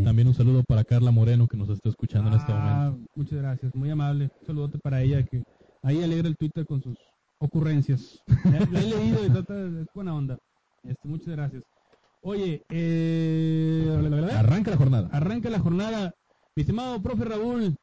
[0.03, 3.09] También un saludo para Carla Moreno, que nos está escuchando en este Ah, momento.
[3.15, 4.31] Muchas gracias, muy amable.
[4.41, 5.43] Un saludote para ella que
[5.83, 6.97] ahí alegra el Twitter con sus
[7.39, 8.19] ocurrencias.
[8.45, 10.37] La, la he leído y trata de buena onda.
[10.83, 11.63] Este, muchas gracias.
[12.23, 14.39] Oye, eh, bla, bla.
[14.39, 15.09] Arranca la jornada.
[15.11, 16.13] arranca la jornada.
[16.55, 17.75] Mi estimado profe Raúl,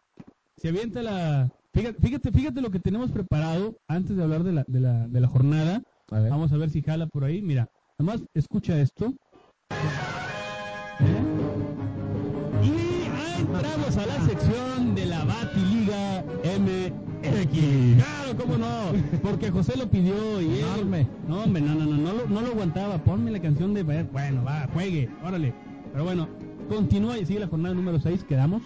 [0.57, 1.49] se avienta la...
[1.72, 5.20] Fíjate, fíjate, fíjate lo que tenemos preparado antes de hablar de la, de la, de
[5.20, 5.80] la jornada.
[6.11, 6.20] A.
[6.20, 7.40] Vamos a ver si jala por ahí.
[7.40, 7.68] Mira,
[7.99, 9.12] nomás escucha esto.
[13.45, 18.03] Entramos a la sección de la Batiliga MX.
[18.03, 18.92] Claro, cómo no,
[19.22, 20.64] porque José lo pidió y él.
[20.64, 21.07] Enorme.
[21.28, 22.97] No, hombre, no, no, no, no, lo, no lo aguantaba.
[23.05, 23.82] Ponme la canción de.
[23.82, 25.53] Bueno, va, juegue, órale.
[25.92, 26.26] Pero bueno,
[26.70, 28.24] continúa y sigue la jornada número 6.
[28.24, 28.62] Quedamos.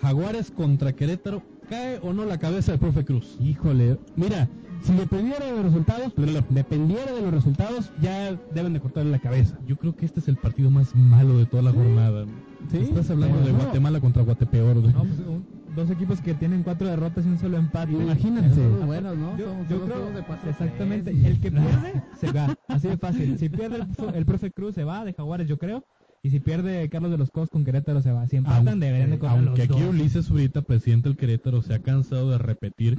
[0.00, 1.42] Jaguares contra Querétaro.
[1.68, 3.36] ¿Cae o no la cabeza del profe Cruz?
[3.40, 4.48] Híjole, mira,
[4.82, 6.12] si dependiera de los resultados,
[6.48, 9.58] dependiera de los resultados, ya deben de cortarle la cabeza.
[9.66, 12.24] Yo creo que este es el partido más malo de toda la jornada.
[12.70, 12.78] Sí.
[12.78, 13.58] Estás hablando Pero de no.
[13.64, 14.80] Guatemala contra Guatepeor.
[14.80, 14.92] güey.
[14.92, 15.44] No, pues, un-
[15.74, 17.92] dos equipos que tienen cuatro derrotas y un solo empate.
[17.92, 18.54] Imagínate.
[18.54, 19.36] Son muy buenos, ¿no?
[19.38, 21.24] Yo, creo juegos de cuatro exactamente tres.
[21.24, 23.38] el que pierde se va, así de fácil.
[23.38, 25.84] Si pierde el, pro- el profe Cruz se va de Jaguares, yo creo,
[26.22, 28.26] y si pierde Carlos de los Cobos con Querétaro se va.
[28.28, 29.90] Si empatan Aunque- deberían de correr Aunque los aquí dos.
[29.94, 32.98] Ulises Zurita, presidente del Querétaro, se ha cansado de repetir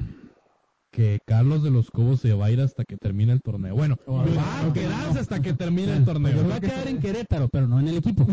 [0.93, 3.75] que Carlos de los Cobos se va a ir hasta que termine el torneo.
[3.75, 4.23] Bueno, va
[4.69, 6.39] a quedarse hasta que termine el torneo.
[6.39, 8.27] Se va a quedar en Querétaro, pero no en el equipo.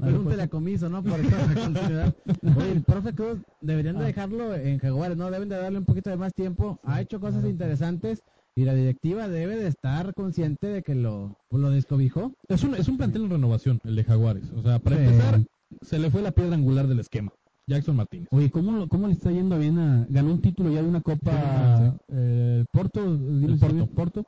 [0.00, 1.02] Pregúntale a Comiso, ¿no?
[1.04, 2.14] Por continuidad.
[2.56, 5.30] Oye, el profe Cruz deberían de dejarlo en Jaguares, ¿no?
[5.30, 6.80] Deben de darle un poquito de más tiempo.
[6.82, 8.22] Ha hecho cosas interesantes
[8.56, 12.32] y la directiva debe de estar consciente de que lo, pues, lo descobijó.
[12.48, 14.50] Es un, es un plantel en renovación, el de Jaguares.
[14.56, 15.02] O sea, para Sí.
[15.04, 15.40] empezar,
[15.82, 17.32] se le fue la piedra angular del esquema.
[17.68, 18.28] Jackson Martínez.
[18.32, 20.06] Oye, ¿cómo, ¿cómo le está yendo bien a...
[20.08, 22.04] Ganó un título ya de una copa Sí.
[22.12, 24.24] eh, Porto, El Porto.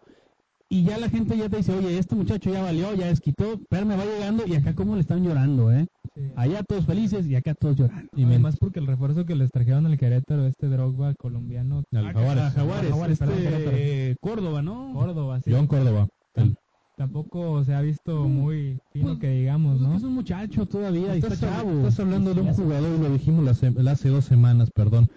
[0.68, 3.84] y ya la gente ya te dice, oye, este muchacho ya valió, ya desquitó, pero
[3.86, 5.86] me va llegando, y acá cómo le están llorando, ¿eh?
[6.14, 6.22] Sí.
[6.36, 8.08] Allá todos felices y acá todos llorando.
[8.14, 12.52] Y más porque el refuerzo que les trajeron al Querétaro, este Drogba colombiano, Al Jaguares.
[12.52, 14.92] Jaguares, Jaguares, este, eh, Córdoba, ¿no?
[14.94, 15.50] Córdoba, sí.
[15.52, 16.06] John Córdoba.
[16.34, 16.56] El-
[17.00, 19.96] Tampoco se ha visto muy fino Pues, que digamos, Pues es ¿no?
[19.96, 21.70] es un muchacho todavía, y está Estás, chavo.
[21.78, 25.08] estás hablando de un jugador, lo dijimos la se- hace dos semanas, perdón.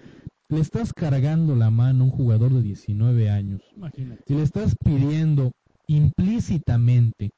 [0.47, 3.61] Le estás cargando la mano a un jugador de 19 años.
[3.75, 4.23] Imagínate.
[4.25, 5.51] Si le estás pidiendo
[5.87, 7.31] implícitamente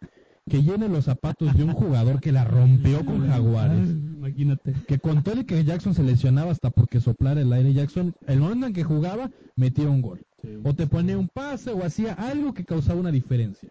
[0.47, 4.73] que llene los zapatos de un jugador que la rompió con Jaguares, Imagínate.
[4.87, 8.41] que con todo y que Jackson se lesionaba hasta porque soplara el aire, Jackson, el
[8.41, 10.21] momento en que jugaba, metía un gol.
[10.63, 13.69] O te ponía un pase o hacía algo que causaba una diferencia.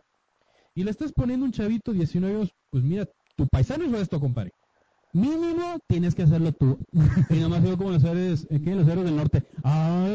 [0.75, 3.07] Y le estás poniendo un chavito 19 años, pues mira,
[3.37, 4.51] tu paisano hizo esto, compadre.
[5.12, 6.77] Mínimo tienes que hacerlo tú.
[7.31, 8.75] y nomás digo como los héroes, ¿qué?
[8.75, 9.45] Los héroes del norte.
[9.62, 10.09] No,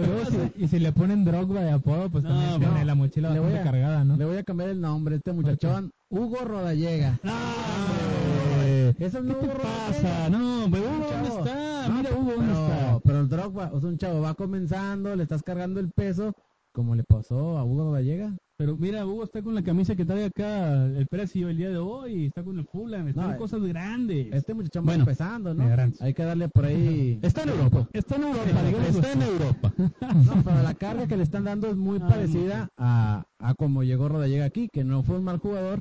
[0.00, 0.24] y, luego
[0.56, 2.58] si, y si le ponen Drogba de apodo, pues No, también no.
[2.60, 4.16] tiene la mochila Le voy a- cargada, ¿no?
[4.16, 7.18] Le voy a cambiar el nombre, este muchachón, Hugo Rodallega.
[7.24, 8.94] ¡Ay!
[8.98, 10.30] ¿Eso es ¿Qué te pasa?
[10.30, 11.88] No, pero Hugo, ¿dónde está?
[11.88, 13.00] No, Mira, Hugo, ¿dónde pero, está?
[13.04, 16.32] pero el Drogba, o sea, un chavo va comenzando, le estás cargando el peso,
[16.72, 18.36] como le pasó a Hugo Rodallega.
[18.62, 21.78] Pero mira, Hugo está con la camisa que trae acá el precio el día de
[21.78, 24.28] hoy, está con el Fulham, está No, en eh, cosas grandes.
[24.32, 25.64] Este muchachón Bueno, va empezando, ¿no?
[25.64, 25.92] harán.
[25.98, 27.18] Hay que darle por ahí.
[27.22, 28.44] Está en Europa, está en Europa.
[28.88, 29.72] Está en Europa.
[30.26, 33.82] No, pero la carga que le están dando es muy Ah, parecida a, a como
[33.82, 35.80] llegó Rodallega aquí, que no fue un mal jugador,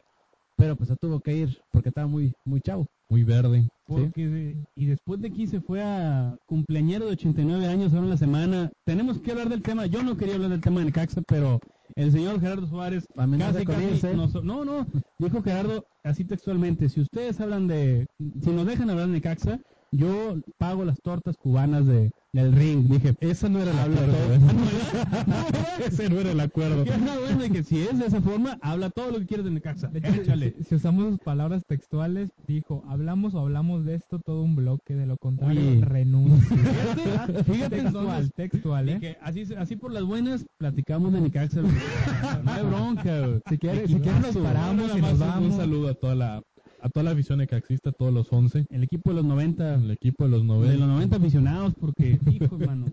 [0.58, 2.88] pero pues se tuvo que ir porque estaba muy, muy chavo.
[3.10, 3.68] Muy verde.
[3.86, 8.18] Porque, y después de aquí se fue a cumpleañero de 89 años ahora en la
[8.18, 8.72] semana.
[8.86, 9.86] Tenemos que hablar del tema.
[9.86, 11.60] Yo no quería hablar del tema de Necaxa, pero
[11.96, 13.06] el señor Gerardo Suárez
[13.54, 14.88] casi, casi nos- no, no,
[15.20, 18.08] dijo Gerardo así textualmente, si ustedes hablan de,
[18.44, 19.60] si nos dejan hablar de Necaxa,
[19.92, 22.88] yo pago las tortas cubanas de, del ring.
[22.88, 24.40] Dije, Ese no era el acuerdo.
[24.40, 25.86] ¿no.
[25.86, 26.86] Ese no era el acuerdo.
[26.86, 29.92] Bueno, que si es de esa forma, habla todo lo que quieres de Necaxa.
[29.94, 30.54] Échale.
[30.58, 34.96] si, si usamos sus palabras textuales, dijo, hablamos o hablamos de esto todo un bloque,
[34.96, 35.82] de lo contrario, Oye.
[35.84, 36.58] renuncio.
[36.58, 38.94] Fíjate, fíjate textual, entonces, textual, ¿eh?
[38.96, 41.62] Dije, así, así por las buenas, platicamos de Necaxa.
[41.62, 43.42] no hay bronca.
[43.50, 45.52] Si quieres, si quieres nos paramos y nos vamos.
[45.52, 46.44] Un saludo a toda la
[46.82, 49.76] a toda la afición que existe, a todos los 11, El equipo de los 90,
[49.76, 50.78] el equipo de los de 90.
[50.78, 52.88] los 90 aficionados, porque, hijo, hermano.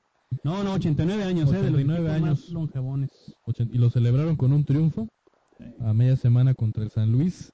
[0.44, 1.56] No, no, 89 años, ¿eh?
[1.62, 2.50] De los 89 equipos más años.
[2.50, 3.10] longevones.
[3.72, 5.08] y lo celebraron con un triunfo
[5.80, 7.52] a media semana contra el San Luis.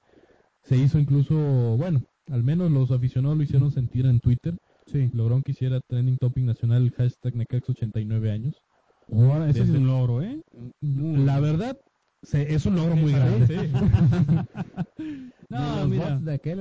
[0.64, 1.35] Se hizo incluso,
[1.76, 4.57] bueno, al menos los aficionados lo hicieron sentir en Twitter.
[4.87, 5.11] Sí.
[5.12, 8.55] Lograron que hiciera trending topic nacional el hashtag Necax 89 años.
[9.12, 10.41] Ahora, eso es un logro, ¿eh?
[10.80, 11.76] La verdad,
[12.25, 13.70] se- es un logro muy grande.
[15.49, 16.59] No, los mira, bots de aquel.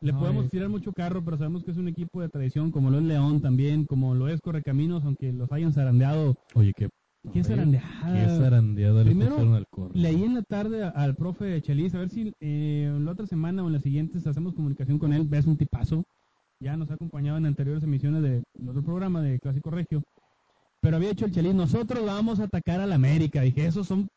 [0.00, 2.70] le No, podemos es- tirar mucho carro, pero sabemos que es un equipo de tradición,
[2.70, 6.36] como lo es León también, como lo es Correcaminos, aunque los hayan zarandeado.
[6.54, 6.88] Oye, qué,
[7.32, 7.86] ¿Qué zarandeada?
[8.12, 9.36] qué zarandeada le Primero,
[9.70, 9.90] corro.
[9.94, 13.68] Leí en la tarde al profe Chelis, a ver si eh, la otra semana o
[13.68, 15.28] en las siguientes hacemos comunicación con él.
[15.32, 16.04] Es un tipazo.
[16.60, 20.02] Ya nos ha acompañado en anteriores emisiones de otro programa de Clásico Regio.
[20.80, 23.40] Pero había hecho el Chelis, nosotros vamos a atacar al América.
[23.42, 24.08] Dije, esos son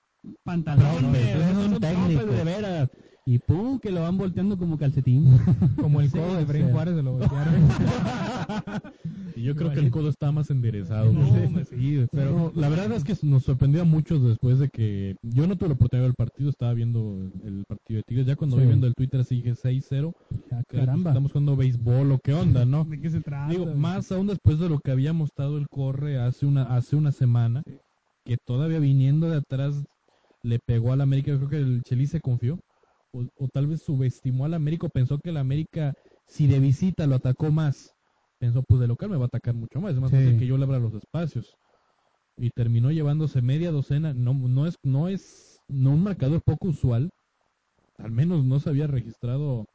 [0.44, 2.36] pantalones, son técnicos.
[2.36, 2.90] de veras.
[3.26, 5.26] Y pum, que lo van volteando como calcetín.
[5.80, 6.72] Como el Sí, codo de sea.
[6.72, 7.54] Juárez se lo voltearon.
[9.36, 11.14] Y yo creo que el codo está más enderezado.
[11.14, 11.32] No,
[12.12, 15.56] Pero no, la verdad es que nos sorprendió a muchos después de que yo no
[15.56, 18.26] tuve la oportunidad de ver el partido, estaba viendo el partido de Tigres.
[18.26, 18.64] Ya cuando Sí.
[18.64, 20.14] vi viendo el Twitter así dije 6-0.
[20.52, 21.12] Ah, caramba.
[21.12, 22.84] Estamos jugando béisbol o qué onda, ¿no?
[22.84, 23.50] ¿De qué se trata?
[23.52, 27.12] Digo, más aún después de lo que había mostrado el corre hace una hace una
[27.14, 27.64] semana,
[28.26, 29.86] que todavía viniendo de atrás
[30.44, 31.32] le pegó al América.
[31.32, 32.60] Yo creo que el Chelis se confió.
[33.12, 35.94] O, o tal vez subestimó al América pensó que el América,
[36.28, 37.92] si de visita lo atacó más,
[38.40, 39.94] pensó, pues de local me va a atacar mucho más.
[39.96, 40.18] Es más Sí.
[40.18, 41.56] fácil que yo le abra los espacios.
[42.38, 44.14] Y terminó llevándose media docena.
[44.14, 47.10] No, no es, no es, no un marcador poco usual.
[47.98, 49.66] Al menos no se había registrado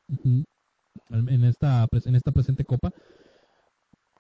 [1.11, 2.91] en esta, en esta presente copa.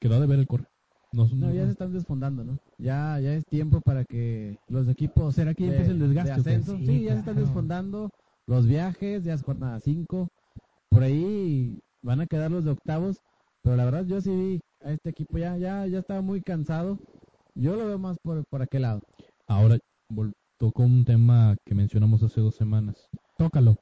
[0.00, 0.66] Quedó de ver el corre.
[1.14, 2.58] No, No, ya se están desfondando, ¿no?
[2.78, 6.40] Ya, ya es tiempo para que los equipos ¿Será que ya empieza el desgaste de
[6.40, 8.10] ascenso, sí, Sí, ya se están desfondando
[8.46, 10.28] los viajes, ya es jornada 5,
[10.90, 13.20] por ahí van a quedar los de octavos,
[13.62, 16.98] pero la verdad yo sí vi a este equipo ya, ya, ya estaba muy cansado,
[17.54, 19.00] yo lo veo más por, por aquel lado.
[19.46, 19.78] Ahora
[20.58, 23.08] tocó un tema que mencionamos hace dos semanas.
[23.38, 23.76] Tócalo.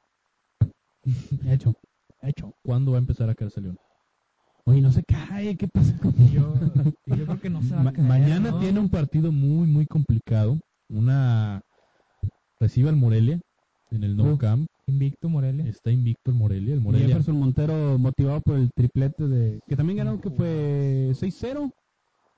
[1.45, 1.73] Hecho.
[2.21, 2.53] Hecho.
[2.63, 3.77] ¿Cuándo va a empezar a caerse León?
[4.65, 6.53] Oye, no se cae, ¿qué pasa con yo,
[7.05, 8.59] yo creo que no se va a Ma- caer, mañana ¿no?
[8.59, 10.57] tiene un partido muy, muy complicado.
[10.89, 11.61] Una
[12.61, 13.39] recibe al Morelia
[13.91, 14.39] en el Uf.
[14.39, 14.67] Camp.
[14.87, 15.65] Invicto Morelia.
[15.67, 16.73] Está invicto el Morelia.
[16.73, 17.07] El Y Morelia.
[17.07, 19.59] Jefferson Montero motivado por el triplete de...
[19.67, 21.69] Que también ganaron que fue 6-0.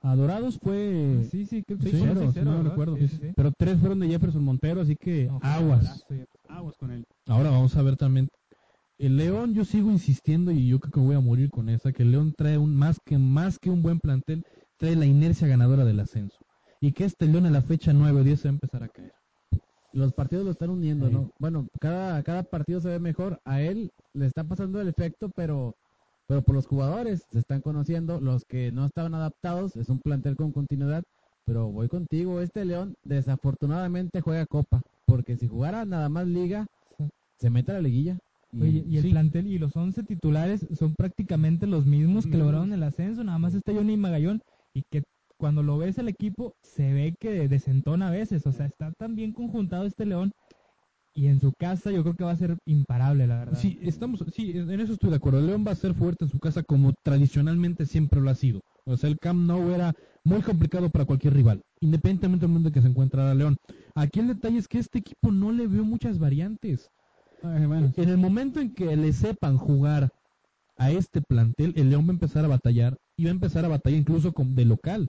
[0.02, 1.28] A Dorados fue...
[1.32, 2.64] Sí, sí, creo que Sí, sí, cero, 6-0, si no ¿verdad?
[2.70, 2.98] recuerdo.
[2.98, 3.28] Sí, sí, sí.
[3.36, 6.06] Pero tres fueron de Jefferson Montero, así que No, aguas.
[6.48, 7.04] Aguas con él.
[7.28, 8.28] Ahora vamos a ver también.
[8.98, 12.04] El León, yo sigo insistiendo y yo creo que voy a morir con esa, que
[12.04, 14.46] el León trae un más que más que un buen plantel,
[14.78, 16.38] trae la inercia ganadora del ascenso.
[16.80, 18.88] Y que este León a la fecha 9 o 10 se va a empezar a
[18.88, 19.14] caer.
[19.92, 21.14] Los partidos lo están uniendo, Sí.
[21.14, 21.32] ¿no?
[21.40, 25.76] Bueno, cada, cada partido se ve mejor, a él le está pasando el efecto, pero,
[26.28, 30.36] pero por los jugadores se están conociendo, los que no estaban adaptados, es un plantel
[30.36, 31.04] con continuidad,
[31.46, 36.68] pero voy contigo, este León desafortunadamente juega Copa, porque si jugara nada más Liga,
[37.40, 38.18] se mete a la liguilla.
[38.56, 39.10] Y, Oye, y el sí.
[39.10, 43.54] plantel y los 11 titulares son prácticamente los mismos que lograron el ascenso, nada más
[43.54, 44.42] está Johnny Magallón
[44.74, 45.04] y que
[45.38, 49.16] cuando lo ves el equipo se ve que desentona a veces, o sea, está tan
[49.16, 50.32] bien conjuntado este León
[51.14, 53.58] y en su casa yo creo que va a ser imparable, la verdad.
[53.58, 55.40] Sí, estamos, sí, en eso estoy de acuerdo.
[55.40, 58.62] El León va a ser fuerte en su casa como tradicionalmente siempre lo ha sido.
[58.86, 59.94] O sea, el Camp Nou era
[60.24, 63.56] muy complicado para cualquier rival, independientemente del mundo en que se encuentra León.
[63.96, 66.90] Aquí el detalle es que este equipo no le veo muchas variantes.
[67.54, 70.10] Ay, bueno, En el momento en que le sepan jugar
[70.78, 73.70] a este plantel, el León va a empezar a batallar y va a empezar a
[73.70, 75.08] batallar incluso con, de local.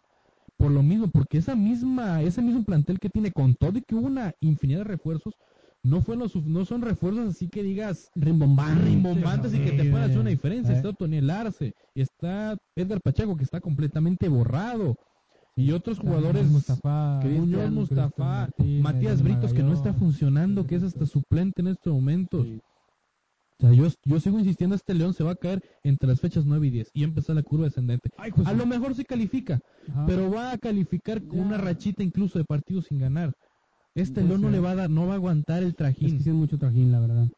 [0.56, 3.94] Por lo mismo, porque esa misma, ese mismo plantel que tiene con todo y que
[3.94, 5.34] hubo una infinidad de refuerzos,
[5.82, 8.84] no fue los, no son refuerzos así que digas rimbombantes.
[8.84, 10.34] rimbombantes y que te puedan hacer una eh.
[10.34, 10.74] diferencia.
[10.74, 14.96] Está Otoniel Arce, está Edgar Pacheco que está completamente borrado.
[15.58, 20.82] Y otros jugadores, Mustafa, Muñoz Mustafa, Martínez, Matías Britos que no está funcionando, que es
[20.82, 22.46] hasta suplente en estos momentos.
[22.46, 22.60] Sí.
[23.58, 26.44] O sea, yo, yo sigo insistiendo, este León se va a caer entre las fechas
[26.44, 28.10] 9 y 10 y empezar la curva descendente.
[28.18, 30.04] Ay, pues, A lo mejor sí califica, ajá.
[30.06, 33.32] pero va a calificar con una rachita incluso de partidos sin ganar.
[33.94, 36.18] Este León no le va a dar, no va a aguantar el Es trajín.
[36.18, 37.28] que sí es mucho trajín, la verdad.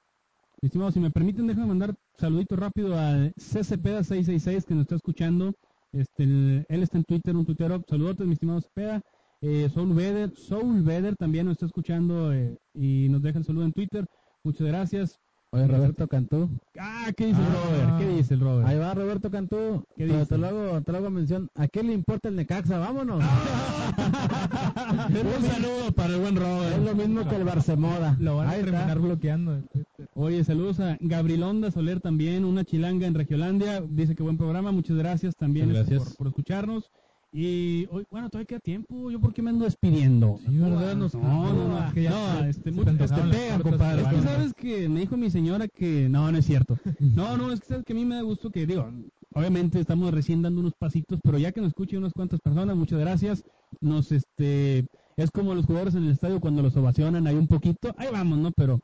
[0.60, 5.54] Mi estimado, si me permiten, déjame mandar saludito rápido al CCPeda666 que nos está escuchando.
[5.92, 7.82] Este, el- él está en Twitter, un tuitero.
[7.88, 9.00] Saludotes, mi estimado Cepeda.
[9.40, 13.64] Eh, Soul Beder, Soul Beder también nos está escuchando eh, y nos deja el saludo
[13.64, 14.04] en Twitter.
[14.44, 15.18] Muchas gracias.
[15.50, 16.50] Oye, Roberto Cantú.
[16.78, 17.46] Ah, ¿qué dice Ah.
[17.46, 17.52] el
[17.86, 17.98] Robert?
[17.98, 18.68] ¿Qué dice el Robert?
[18.68, 19.82] Ahí va Roberto Cantú.
[19.96, 20.26] ¿Qué dice?
[20.26, 21.48] te lo hago, te lo hago mención.
[21.54, 22.78] ¿A qué le importa el Necaxa?
[22.78, 23.24] Vámonos.
[25.08, 26.84] un saludo para el buen es Robert.
[26.84, 28.16] lo mismo que el Barcemoda.
[28.20, 28.72] Lo van a Ahí está.
[28.72, 29.54] terminar bloqueando.
[29.56, 30.08] de Twitter.
[30.14, 33.80] Oye, saludos a Gabrilonda Soler también, una chilanga en Regiolandia.
[33.80, 36.08] Dice que buen programa, muchas gracias también este, gracias.
[36.10, 36.90] Por, por escucharnos.
[37.30, 39.10] Y hoy, bueno, todavía queda tiempo.
[39.10, 40.38] ¿Yo por qué me ando despidiendo?
[40.46, 40.96] Sí, ¿verdad?
[40.96, 41.86] Nos- No, no, no.
[41.86, 44.02] Es que ya no, este, mucho- este, tortas compadre.
[44.02, 46.78] Es que sabes que me dijo mi señora que no, no es cierto.
[46.98, 48.90] No, no, es que sabes que a mí me da gusto que, digo,
[49.34, 52.98] obviamente estamos recién dando unos pasitos, pero ya que nos escuchen unas cuantas personas, muchas
[52.98, 53.44] gracias.
[53.80, 57.94] Nos, este, es como los jugadores en el estadio cuando los ovacionan ahí un poquito.
[57.98, 58.52] Ahí vamos, ¿no?
[58.52, 58.80] Pero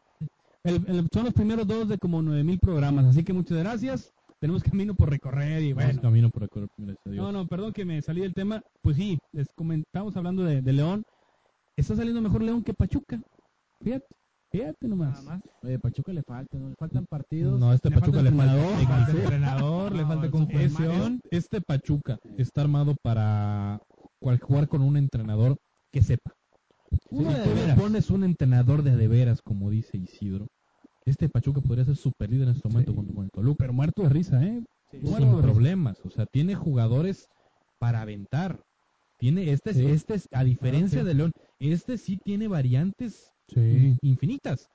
[0.64, 4.12] el- el- son los primeros dos de como nueve mil programas, así que muchas gracias.
[4.44, 6.02] Tenemos camino por recorrer y bueno.
[6.02, 7.24] camino por acá, gracias a Dios.
[7.24, 8.62] No, no, perdón que me salí del tema.
[8.82, 11.02] Pues sí, les comentamos hablando de, de León.
[11.78, 13.18] Está saliendo mejor León que Pachuca.
[13.80, 14.04] Fíjate,
[14.52, 15.24] fíjate nomás.
[15.24, 15.42] Nada más.
[15.62, 16.68] Oye, Pachuca le falta, ¿no?
[16.68, 17.58] Le faltan partidos.
[17.58, 18.76] No, este Le Pachuca falta le falta entrenador.
[18.82, 19.22] Le falta técnico.
[19.32, 21.20] entrenador, le falta conjunción.
[21.30, 23.80] Este Pachuca está armado para
[24.20, 25.56] cual- jugar con un entrenador
[25.90, 26.34] que sepa.
[27.08, 27.78] Uno si de tú le veras.
[27.80, 30.48] pones un entrenador de a de veras, como dice Isidro,
[31.06, 32.96] este Pachuca podría ser super líder en este momento Sí.
[32.96, 33.56] junto con el Toluca.
[33.58, 34.62] Pero muerto de risa, ¿eh?
[34.90, 35.98] sin Muerto problemas.
[36.04, 37.28] O sea, tiene jugadores
[37.78, 38.60] para aventar.
[39.18, 39.86] Tiene, este, es- Sí.
[39.86, 41.06] este es, a diferencia sí.
[41.06, 43.30] de León, este sí tiene variantes
[44.02, 44.68] infinitas.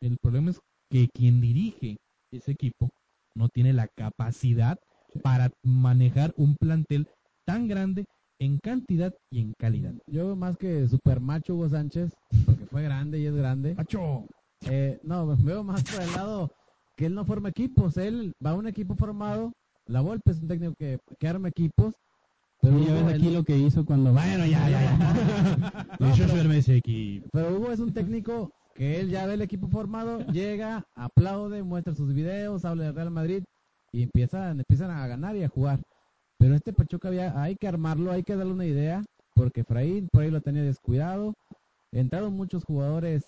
[0.00, 1.96] El problema es que quien dirige
[2.32, 2.88] ese equipo
[3.34, 4.78] no tiene la capacidad
[5.22, 7.06] para manejar un plantel
[7.46, 8.04] tan grande
[8.40, 9.92] en cantidad y en calidad.
[10.06, 12.12] Yo más que super macho Hugo Sánchez,
[12.46, 13.74] porque fue grande y es grande.
[13.74, 14.24] Pacho.
[14.68, 16.50] Eh, no, veo más por el lado
[16.96, 17.96] que él no forma equipos.
[17.96, 19.52] Él va a un equipo formado.
[19.86, 21.94] La Volpe es un técnico que, que arma equipos.
[22.60, 24.12] Pero ya ves él- aquí lo que hizo cuando...
[24.12, 24.96] Bueno, ya, ya, ya.
[25.98, 27.28] No, pero- ese equipo.
[27.32, 31.94] Pero Hugo es un técnico que él ya ve el equipo formado, llega, aplaude, muestra
[31.94, 33.42] sus videos, habla del Real Madrid
[33.92, 35.80] y empiezan, empiezan a ganar y a jugar.
[36.38, 39.02] Pero este Pachuca había, hay que armarlo, hay que darle una idea,
[39.34, 41.34] porque Efraín por ahí lo tenía descuidado.
[41.92, 43.24] Entraron muchos jugadores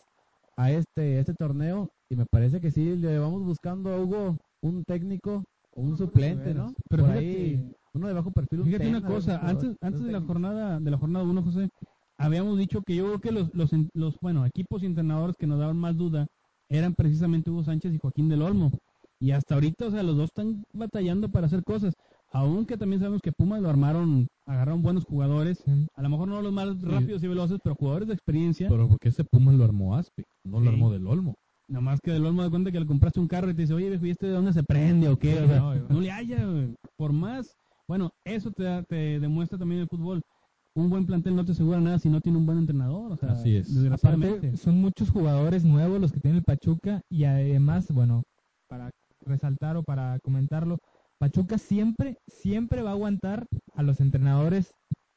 [0.56, 4.84] a este, este torneo y me parece que sí, le vamos buscando a Hugo un
[4.84, 5.44] técnico
[5.74, 6.72] o un suplente, ¿no?
[6.88, 8.60] Pero por fíjate- ahí, uno de bajo perfil.
[8.60, 11.68] un Fíjate una cosa, antes, antes de la jornada de la jornada 1, José,
[12.18, 15.58] habíamos dicho que yo creo que los, los, los bueno, equipos y entrenadores que nos
[15.58, 16.26] daban más duda
[16.70, 18.70] eran precisamente Hugo Sánchez y Joaquín del Olmo.
[19.20, 21.94] Y hasta ahorita, o sea, los dos están batallando para hacer cosas.
[22.32, 25.62] Aunque también sabemos que Pumas lo armaron, agarraron buenos jugadores,
[25.94, 28.68] a lo mejor no los más rápidos y veloces, pero jugadores de experiencia.
[28.68, 30.68] Pero porque ese Pumas lo armó Aspe, no lo Sí.
[30.74, 31.34] armó del Olmo.
[31.68, 33.88] Nomás que del Olmo de cuenta que le compraste un carro y te dice, oye,
[33.90, 35.40] viejo, ¿y este de dónde se prende o qué?
[35.40, 36.38] O sea, No, no le haya.
[36.96, 37.54] Por más,
[37.86, 40.22] bueno, eso te, da- te demuestra también el fútbol.
[40.74, 43.12] Un buen plantel no te asegura nada si no tiene un buen entrenador.
[43.12, 43.74] O sea, Así es.
[43.74, 44.38] Desgraciadamente.
[44.38, 48.22] Aparte, son muchos jugadores nuevos los que tiene el Pachuca y además, bueno,
[48.68, 48.90] para
[49.24, 50.78] resaltar o para comentarlo,
[51.22, 53.46] Pachuca siempre, siempre va a aguantar
[53.76, 54.72] a los entrenadores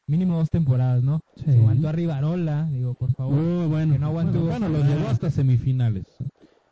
[0.08, 1.20] mínimo dos temporadas, ¿no?
[1.36, 1.45] Sí.
[1.51, 3.34] Se aguantó a Rivarola, digo, por favor.
[3.41, 3.93] Muy bueno.
[3.93, 6.06] que no aguante Hugo Bueno, los llevó hasta semifinales.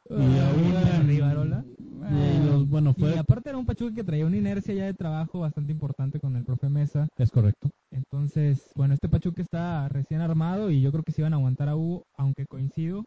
[0.08, 1.66] Y Ah, Rivarola.
[2.12, 4.94] Y los- bueno, fue, Y aparte era un Pachuca que traía una inercia ya de
[4.94, 7.08] trabajo bastante importante con el profe Mesa.
[7.18, 7.72] es correcto.
[7.90, 11.70] Entonces, bueno, este Pachuca está recién armado y yo creo que se iban a aguantar
[11.70, 13.04] a Hugo, aunque coincido,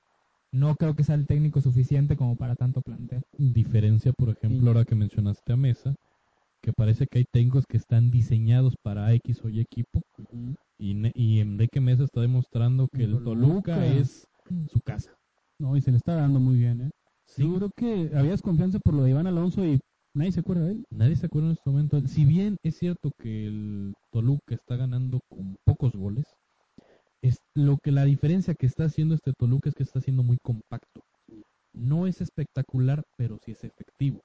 [0.53, 3.23] no creo que sea el técnico suficiente como para tanto plantel.
[3.39, 4.67] Diferencia, por ejemplo, Sí.
[4.67, 5.95] ahora que mencionaste a Mesa,
[6.67, 10.03] que parece que hay técnicos que están diseñados para X o Y equipo.
[10.81, 13.75] Y, Ne- y Enrique Mesa está demostrando que el Toluca.
[13.77, 14.27] Toluca es
[14.73, 15.15] su casa.
[15.61, 16.91] No, y se le está dando muy bien, ¿eh?
[17.29, 17.43] Sí.
[17.43, 19.79] Yo creo que habías confianza por lo de Iván Alonso y
[20.13, 20.85] nadie se acuerda de él.
[20.91, 22.01] Nadie se acuerda en este momento.
[22.09, 26.25] Si bien es cierto que el Toluca está ganando con pocos goles,
[27.23, 30.39] es lo que la diferencia que está haciendo este Toluca es que está siendo muy
[30.43, 31.01] compacto.
[31.73, 34.21] No es espectacular, pero sí es efectivo.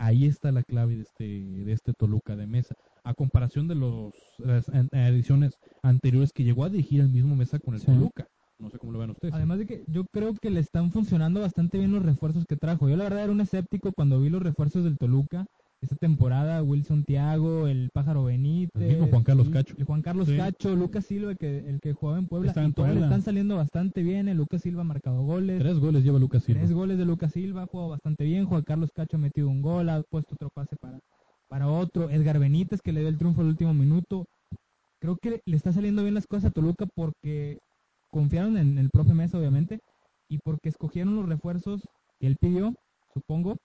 [0.00, 2.74] Ahí está la clave de este, de este Toluca de Mesa.
[3.04, 7.74] A comparación de los, las ediciones anteriores que llegó a dirigir el mismo Mesa con
[7.74, 7.86] el Sí.
[7.86, 8.26] Toluca.
[8.58, 9.34] No sé cómo lo ven ustedes.
[9.34, 12.88] Además de que yo creo que le están funcionando bastante bien los refuerzos que trajo.
[12.88, 15.46] Yo la verdad era un escéptico cuando vi los refuerzos del Toluca
[15.82, 19.74] esta temporada, Wilson Tiago, el Pájaro Benítez, El mismo Juan Carlos Cacho.
[19.78, 20.36] el Juan Carlos Sí.
[20.36, 23.22] Cacho, Lucas Silva, el que, el que jugaba en Puebla, en y todos le están
[23.22, 24.28] saliendo bastante bien.
[24.28, 25.58] El Lucas Silva ha marcado goles.
[25.58, 26.60] Tres goles lleva Lucas Silva.
[26.60, 28.44] Tres goles de Lucas Silva, ha jugado bastante bien.
[28.44, 30.98] Juan Carlos Cacho ha metido un gol, ha puesto otro pase para,
[31.48, 32.10] para otro.
[32.10, 34.26] Edgar Benítez, que le dio el triunfo al último minuto.
[35.00, 37.58] Creo que le está saliendo bien las cosas a Toluca porque
[38.10, 39.80] confiaron en el profe Mesa, obviamente,
[40.28, 41.80] y porque escogieron los refuerzos
[42.18, 42.74] que él pidió,
[43.14, 43.56] supongo,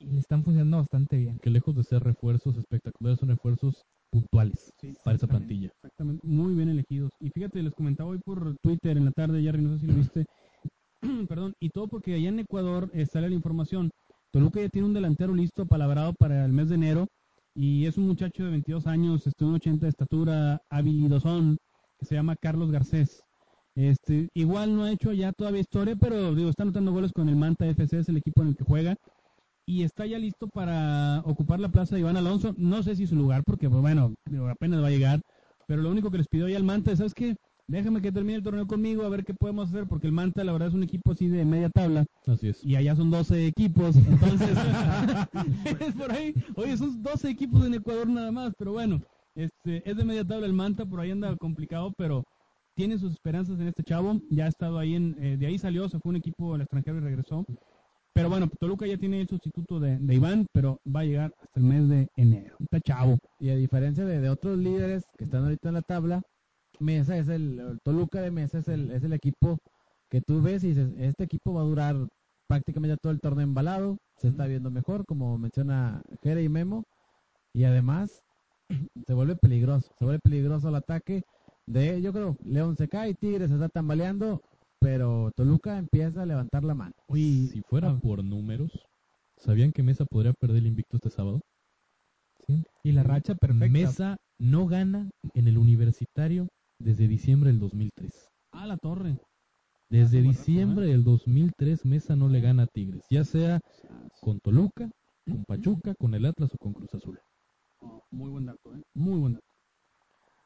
[0.00, 1.38] y le están funcionando bastante bien.
[1.38, 5.68] Que lejos de ser refuerzos espectaculares, son refuerzos puntuales Sí, para esa plantilla.
[5.68, 7.10] Exactamente, muy bien elegidos.
[7.20, 9.94] Y fíjate, les comentaba hoy por Twitter en la tarde, Jerry, no sé si lo
[9.94, 10.26] viste.
[11.28, 13.90] Perdón, y todo porque allá en Ecuador eh, sale la información.
[14.32, 17.06] Toluca ya tiene un delantero listo, palabrado para el mes de enero.
[17.54, 21.58] Y es un muchacho de 22 años, este, un 80 de estatura, habilidosón,
[21.98, 23.22] que se llama Carlos Garcés.
[23.74, 27.36] Este, igual no ha hecho ya todavía historia, pero digo, está anotando goles con el
[27.36, 28.96] Manta FC, es el equipo en el que juega.
[29.70, 32.52] Y está ya listo para ocupar la plaza de Iván Alonso.
[32.58, 34.12] No sé si su lugar, porque pues, bueno,
[34.50, 35.20] apenas va a llegar.
[35.68, 37.36] Pero lo único que les pidió ya el Manta es, ¿sabes qué?
[37.68, 40.50] Déjame que termine el torneo conmigo, a ver qué podemos hacer, porque el Manta, la
[40.50, 42.64] verdad, es un equipo así de media tabla, Así es.
[42.64, 44.58] y allá son 12 equipos, entonces,
[45.80, 49.00] es por ahí, oye, son 12 equipos en Ecuador nada más, pero bueno,
[49.36, 52.24] este, es de media tabla el Manta, por ahí anda complicado, pero
[52.74, 55.88] tiene sus esperanzas en este chavo, ya ha estado ahí, en, eh, de ahí salió,
[55.88, 57.46] se fue un equipo al extranjero y regresó,
[58.12, 61.60] pero bueno, Toluca ya tiene el sustituto de, de Iván, pero va a llegar hasta
[61.60, 63.18] el mes de enero, está chavo.
[63.38, 66.22] Y a diferencia de, de otros líderes que están ahorita en la tabla,
[66.80, 69.58] Mesa es el, Toluca de Mesa es el, es el equipo
[70.08, 72.08] que tú ves y dices, este equipo va a durar
[72.48, 76.84] prácticamente todo el torneo embalado, se está viendo mejor, como menciona Jere y Memo,
[77.52, 78.22] y además
[79.06, 81.22] se vuelve peligroso, se vuelve peligroso el ataque
[81.66, 84.42] de, yo creo, León se cae, Tigres se está tambaleando,
[84.80, 86.94] pero Toluca empieza a levantar la mano.
[87.06, 88.70] Oye, si fuera por números,
[89.36, 91.40] ¿sabían que Mesa podría perder el invicto este sábado?
[92.46, 92.64] Sí.
[92.82, 93.68] Y la racha perfecta.
[93.72, 98.10] Mesa no gana en el universitario desde diciembre del 2003.
[98.52, 99.18] Ah, la torre.
[99.90, 103.60] Desde Ah, diciembre del 2003 Mesa no le gana a Tigres, ya sea
[104.20, 104.88] con Toluca,
[105.26, 107.18] con Pachuca, con el Atlas o con Cruz Azul.
[107.80, 108.82] Oh, muy buen dato, ¿eh?
[108.94, 109.46] Muy buen dato.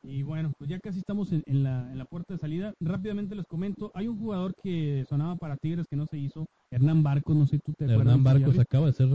[0.07, 2.75] Y bueno, pues ya casi estamos en, en la, en la puerta de salida.
[2.81, 7.03] Rápidamente les comento, hay un jugador que sonaba para Tigres que no se hizo, Hernán
[7.03, 8.07] Barcos, no sé si tú te acuerdas.
[8.07, 9.09] Hernán Barcos acaba de ser...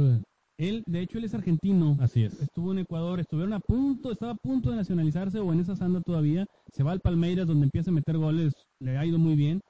[0.58, 1.96] Él, de hecho, él es argentino.
[2.02, 2.42] Así es.
[2.42, 6.02] Estuvo en Ecuador, estuvieron a punto, estaba a punto de nacionalizarse o en esa sanda
[6.02, 6.46] todavía.
[6.74, 9.62] Se va al Palmeiras donde empieza a meter goles, le ha ido muy bien.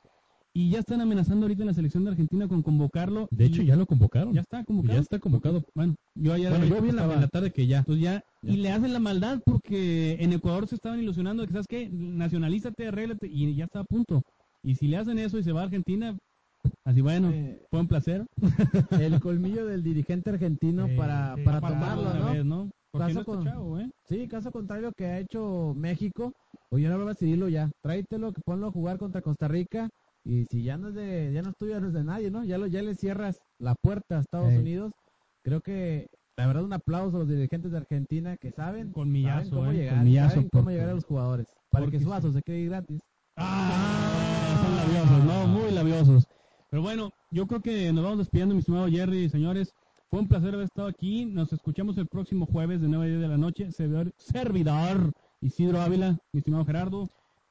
[0.54, 3.28] Y ya están amenazando ahorita en la selección de Argentina con convocarlo.
[3.32, 4.34] De hecho, ya lo convocaron.
[4.34, 4.94] ya está convocado.
[4.96, 5.64] Ya está convocado.
[5.76, 7.80] Bueno, yo ayer Bueno, yo vi en la, en la tarde que ya.
[7.80, 8.52] entonces ya, Ya.
[8.54, 11.90] y le hacen la maldad porque en Ecuador se estaban ilusionando de que, ¿sabes qué?
[11.92, 14.24] Nacionalízate, arréglate, y ya está a punto.
[14.64, 16.18] Y si le hacen eso y se va a Argentina,
[16.84, 18.26] así bueno, Eh, fue un placer.
[19.00, 21.44] el colmillo del dirigente argentino para, sí.
[21.44, 22.32] para Para tomarlo, una ¿no?
[22.34, 22.70] vez, ¿no?
[22.98, 23.88] Caso no con- chavo, ¿eh?
[24.08, 26.34] Sí, caso contrario que ha hecho México.
[26.72, 27.70] Oye, ahora va a decidirlo ya.
[27.84, 29.88] Tráetelo, que ponlo a jugar contra Costa Rica.
[30.24, 32.44] Y si ya no es de, ya no es tuyo, no es de nadie, ¿no?
[32.44, 34.54] Ya lo, ya le cierras la puerta a Estados.
[34.54, 34.92] Unidos.
[35.44, 39.50] Creo que, la verdad, un aplauso a los dirigentes de Argentina que saben, Colmillazo, saben
[39.50, 39.76] cómo ¿eh?
[39.76, 41.48] llegar, Colmillazo, saben cómo llegar a los jugadores.
[41.70, 42.06] Para porque que sí.
[42.06, 43.00] Suazo se quede gratis.
[43.38, 45.48] Ah, son labiosos, ¿no?
[45.48, 46.28] Muy labiosos.
[46.70, 49.74] Pero bueno, yo creo que nos vamos despidiendo, mi estimado Jerry, señores.
[50.10, 51.26] Fue un placer haber estado aquí.
[51.26, 53.72] Nos escuchamos el próximo jueves de 9 a 10 de la noche.
[53.72, 55.12] Servidor, servidor
[55.42, 57.10] Isidro Ávila, mi estimado Gerardo.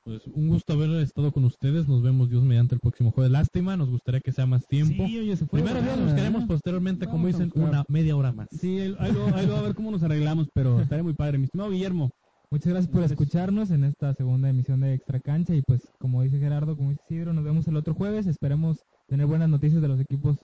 [0.09, 1.87] Pues un gusto haber estado con ustedes.
[1.87, 3.31] Nos vemos Dios mediante el próximo jueves.
[3.31, 5.07] Lástima, nos gustaría que sea más tiempo.
[5.07, 6.49] Sí, oye, se fue Primero Dios, volando, buscaremos ¿verdad?
[6.49, 8.49] posteriormente, como Vamos dicen, una media hora más.
[8.51, 11.13] Sí, ahí ahí lo, ahí lo va a ver cómo nos arreglamos, pero estaré muy
[11.13, 11.37] padre.
[11.37, 12.09] Mi estimado Guillermo.
[12.51, 16.39] Muchas gracias por escucharnos en esta segunda emisión de Extra Cancha y pues como dice
[16.39, 18.27] Gerardo, como dice Isidro, nos vemos el otro jueves.
[18.27, 18.79] Esperemos
[19.09, 20.39] tener buenas noticias de los equipos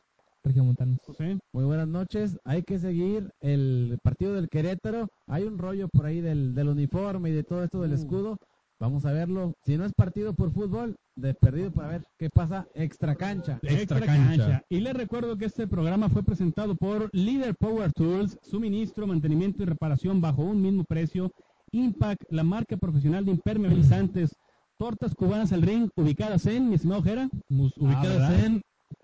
[0.45, 0.99] regiomontanos.
[1.07, 1.39] José.
[1.55, 2.37] Muy buenas noches.
[2.45, 5.09] Hay que seguir el partido del Querétaro.
[5.27, 7.95] Hay un rollo por ahí del, del uniforme y de todo esto del Uh.
[7.95, 8.37] escudo.
[8.85, 9.55] Vamos a verlo.
[9.65, 13.59] Si no es partido por fútbol, de perdido para ver qué pasa extra cancha.
[13.63, 14.63] Extra cancha.
[14.69, 19.67] Y les recuerdo que este programa fue presentado por Leader Power Tools, suministro, mantenimiento y
[19.67, 21.31] reparación bajo un mismo precio.
[21.73, 24.37] Impact, la marca profesional de impermeabilizantes.
[24.77, 27.31] Tortas cubanas al ring, ubicadas en, mi estimado Jera.
[27.49, 28.61] Mus- ubicadas en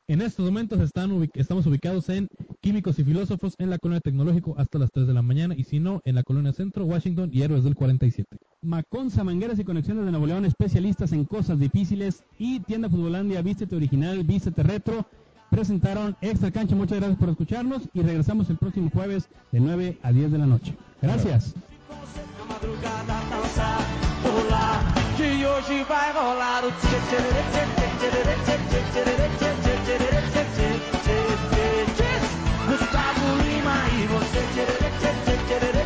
[0.09, 2.29] en estos momentos están ubic- estamos ubicados en
[2.61, 5.79] Químicos y Filósofos en la colonia Tecnológico hasta las 3 de la mañana y si
[5.81, 8.37] no en la colonia Centro, Washington y Héroes del 47.
[8.63, 12.25] Maconza, mangueras y conexiones de Nuevo León, especialistas en cosas difíciles.
[12.39, 15.07] Y tienda Futbolandia, vístete original, vístete retro.
[15.51, 16.77] Presentaron Extra Cancha.
[16.77, 20.47] Muchas gracias por escucharnos y regresamos el próximo jueves de 9 a 10 de la
[20.47, 20.77] noche.
[21.03, 21.55] Gracias.
[25.21, 27.19] Que hoje vai rolar o tchê tchê
[27.53, 29.95] tchê tchê tchê tchê tchê tchê
[30.25, 31.15] tchê
[31.95, 32.11] tchê
[32.67, 35.80] Gustavo Lima e você tchê tchê tchê tchê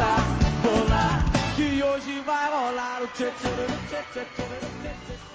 [0.00, 0.24] dançar,
[0.64, 1.24] rolar,
[1.56, 3.48] que hoje vai rolar o tchê tchê
[3.88, 5.29] tchê tchê tchê tchê tchê tchê